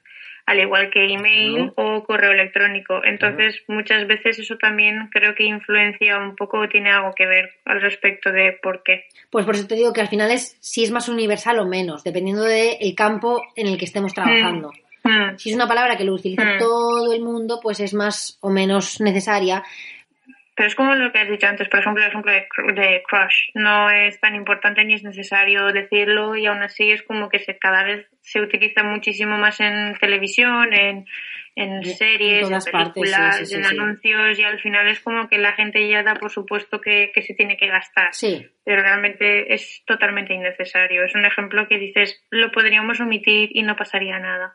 [0.46, 3.02] al igual que email o correo electrónico.
[3.04, 7.50] Entonces, muchas veces eso también creo que influencia un poco o tiene algo que ver
[7.64, 9.06] al respecto de por qué.
[9.30, 12.04] Pues por eso te digo que al final es si es más universal o menos,
[12.04, 14.70] dependiendo del campo en el que estemos trabajando.
[15.02, 15.36] Mm.
[15.36, 16.58] Si es una palabra que lo utiliza Mm.
[16.58, 19.62] todo el mundo, pues es más o menos necesaria.
[20.56, 23.02] Pero es como lo que has dicho antes, por ejemplo, el ejemplo de, cr- de
[23.08, 23.50] crush.
[23.54, 27.58] No es tan importante ni es necesario decirlo y aún así es como que se,
[27.58, 31.06] cada vez se utiliza muchísimo más en televisión, en,
[31.56, 35.00] en series, en, todas partes, sí, películas, sí, sí, en anuncios y al final es
[35.00, 38.14] como que la gente ya da por supuesto que, que se tiene que gastar.
[38.14, 41.04] Sí, Pero realmente es totalmente innecesario.
[41.04, 44.54] Es un ejemplo que dices, lo podríamos omitir y no pasaría nada.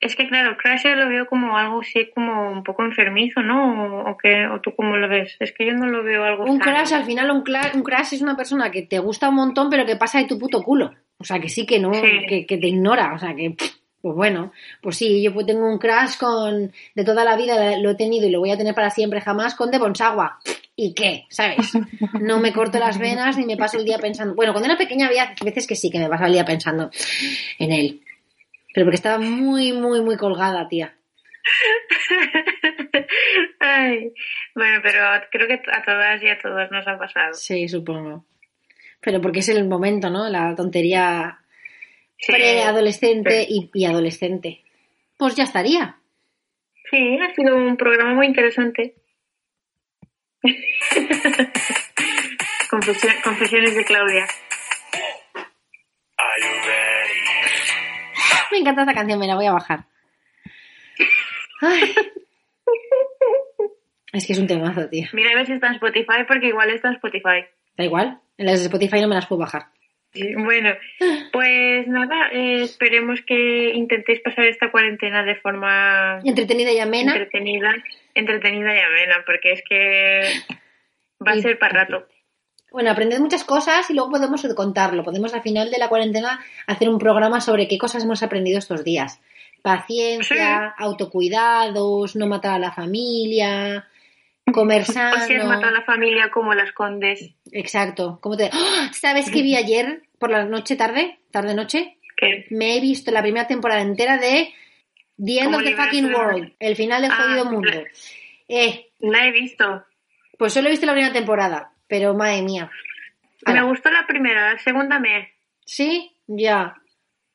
[0.00, 4.04] Es que claro, Crash yo lo veo como algo así como un poco enfermizo, ¿no?
[4.04, 4.16] O, o,
[4.54, 5.36] o tú cómo lo ves.
[5.40, 6.72] Es que yo no lo veo algo un sano.
[6.72, 9.86] crash, al final un, un crash es una persona que te gusta un montón, pero
[9.86, 10.92] que pasa de tu puto culo.
[11.18, 12.00] O sea, que sí que no, Sí.
[12.28, 13.12] que, que te ignora.
[13.14, 13.54] O sea, que
[14.00, 17.90] Pues bueno, pues sí, yo pues tengo un crash con de toda la vida, lo
[17.90, 20.40] he tenido y lo voy a tener para siempre jamás con De Bonsagua.
[20.74, 21.26] ¿Y qué?
[21.28, 21.72] ¿Sabes?
[22.20, 24.34] No me corto las venas ni me paso el día pensando.
[24.34, 26.90] Bueno, cuando era pequeña había veces que sí, que me pasaba el día pensando
[27.58, 28.00] en él.
[28.74, 30.94] Pero porque estaba muy, muy, muy colgada, tía.
[33.60, 34.12] Ay,
[34.54, 34.98] bueno, pero
[35.30, 37.34] creo que a todas y a todos nos ha pasado.
[37.34, 38.24] Sí, supongo.
[39.00, 40.28] Pero porque es el momento, ¿no?
[40.28, 41.38] La tontería
[42.18, 42.30] Sí.
[42.32, 44.62] preadolescente y, y adolescente.
[45.18, 45.96] Pues ya estaría.
[46.90, 48.94] Sí, ha sido un programa muy interesante.
[52.70, 54.26] Confesio- confesiones de Claudia.
[58.52, 59.80] Me encanta esta canción, me la voy a bajar.
[61.60, 61.94] Ay.
[64.12, 65.06] Es que es un temazo, tío.
[65.14, 67.46] Mira a ver si está en Spotify, porque igual está en Spotify.
[67.78, 68.20] Da igual.
[68.36, 69.62] En las de Spotify no me las puedo bajar.
[70.36, 70.74] Bueno,
[71.32, 77.12] pues nada, eh, esperemos que intentéis pasar esta cuarentena de forma Entretenida y amena.
[77.14, 77.74] entretenida,
[78.14, 80.20] entretenida y amena, porque es que
[81.26, 82.06] va a Y- ser para rato.
[82.72, 85.04] Bueno, aprended muchas cosas y luego podemos contarlo.
[85.04, 88.82] Podemos al final de la cuarentena hacer un programa sobre qué cosas hemos aprendido estos
[88.84, 89.20] días.
[89.62, 93.86] Paciencia, autocuidados, no matar a la familia,
[94.52, 95.16] comer O si sano.
[95.16, 98.18] has matado a la familia como las condes, Exacto.
[98.20, 98.50] ¿Cómo te...
[98.92, 101.18] ¿Sabes qué vi ayer por la noche tarde?
[101.30, 101.96] Tarde noche.
[102.16, 104.52] que Me he visto la primera temporada entera de
[105.22, 106.12] The End of the Fucking.
[106.14, 106.52] World.
[106.58, 107.70] El final del Ah, jodido la- mundo.
[108.48, 109.84] Eh, la he visto.
[110.38, 112.70] pues solo he visto la primera temporada, pero madre mía.
[113.44, 115.34] Me gustó la primera, la segunda me.
[115.66, 116.16] ¿Sí?
[116.26, 116.80] Ya.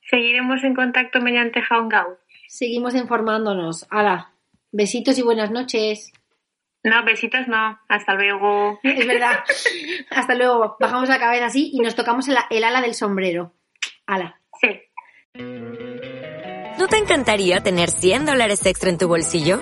[0.10, 2.18] Seguiremos en contacto mediante Hangout.
[2.48, 3.86] Seguimos informándonos.
[3.92, 4.32] Hala.
[4.72, 6.12] Besitos y buenas noches.
[6.84, 7.80] No, besitos no.
[7.88, 8.80] Hasta luego.
[8.82, 9.44] Es verdad.
[10.10, 10.76] Hasta luego.
[10.80, 13.54] Bajamos la cabeza así y nos tocamos el, el ala del sombrero.
[14.08, 14.42] Ala.
[14.60, 14.82] Sí.
[16.80, 19.62] ¿No te encantaría tener 100 dólares extra en tu bolsillo?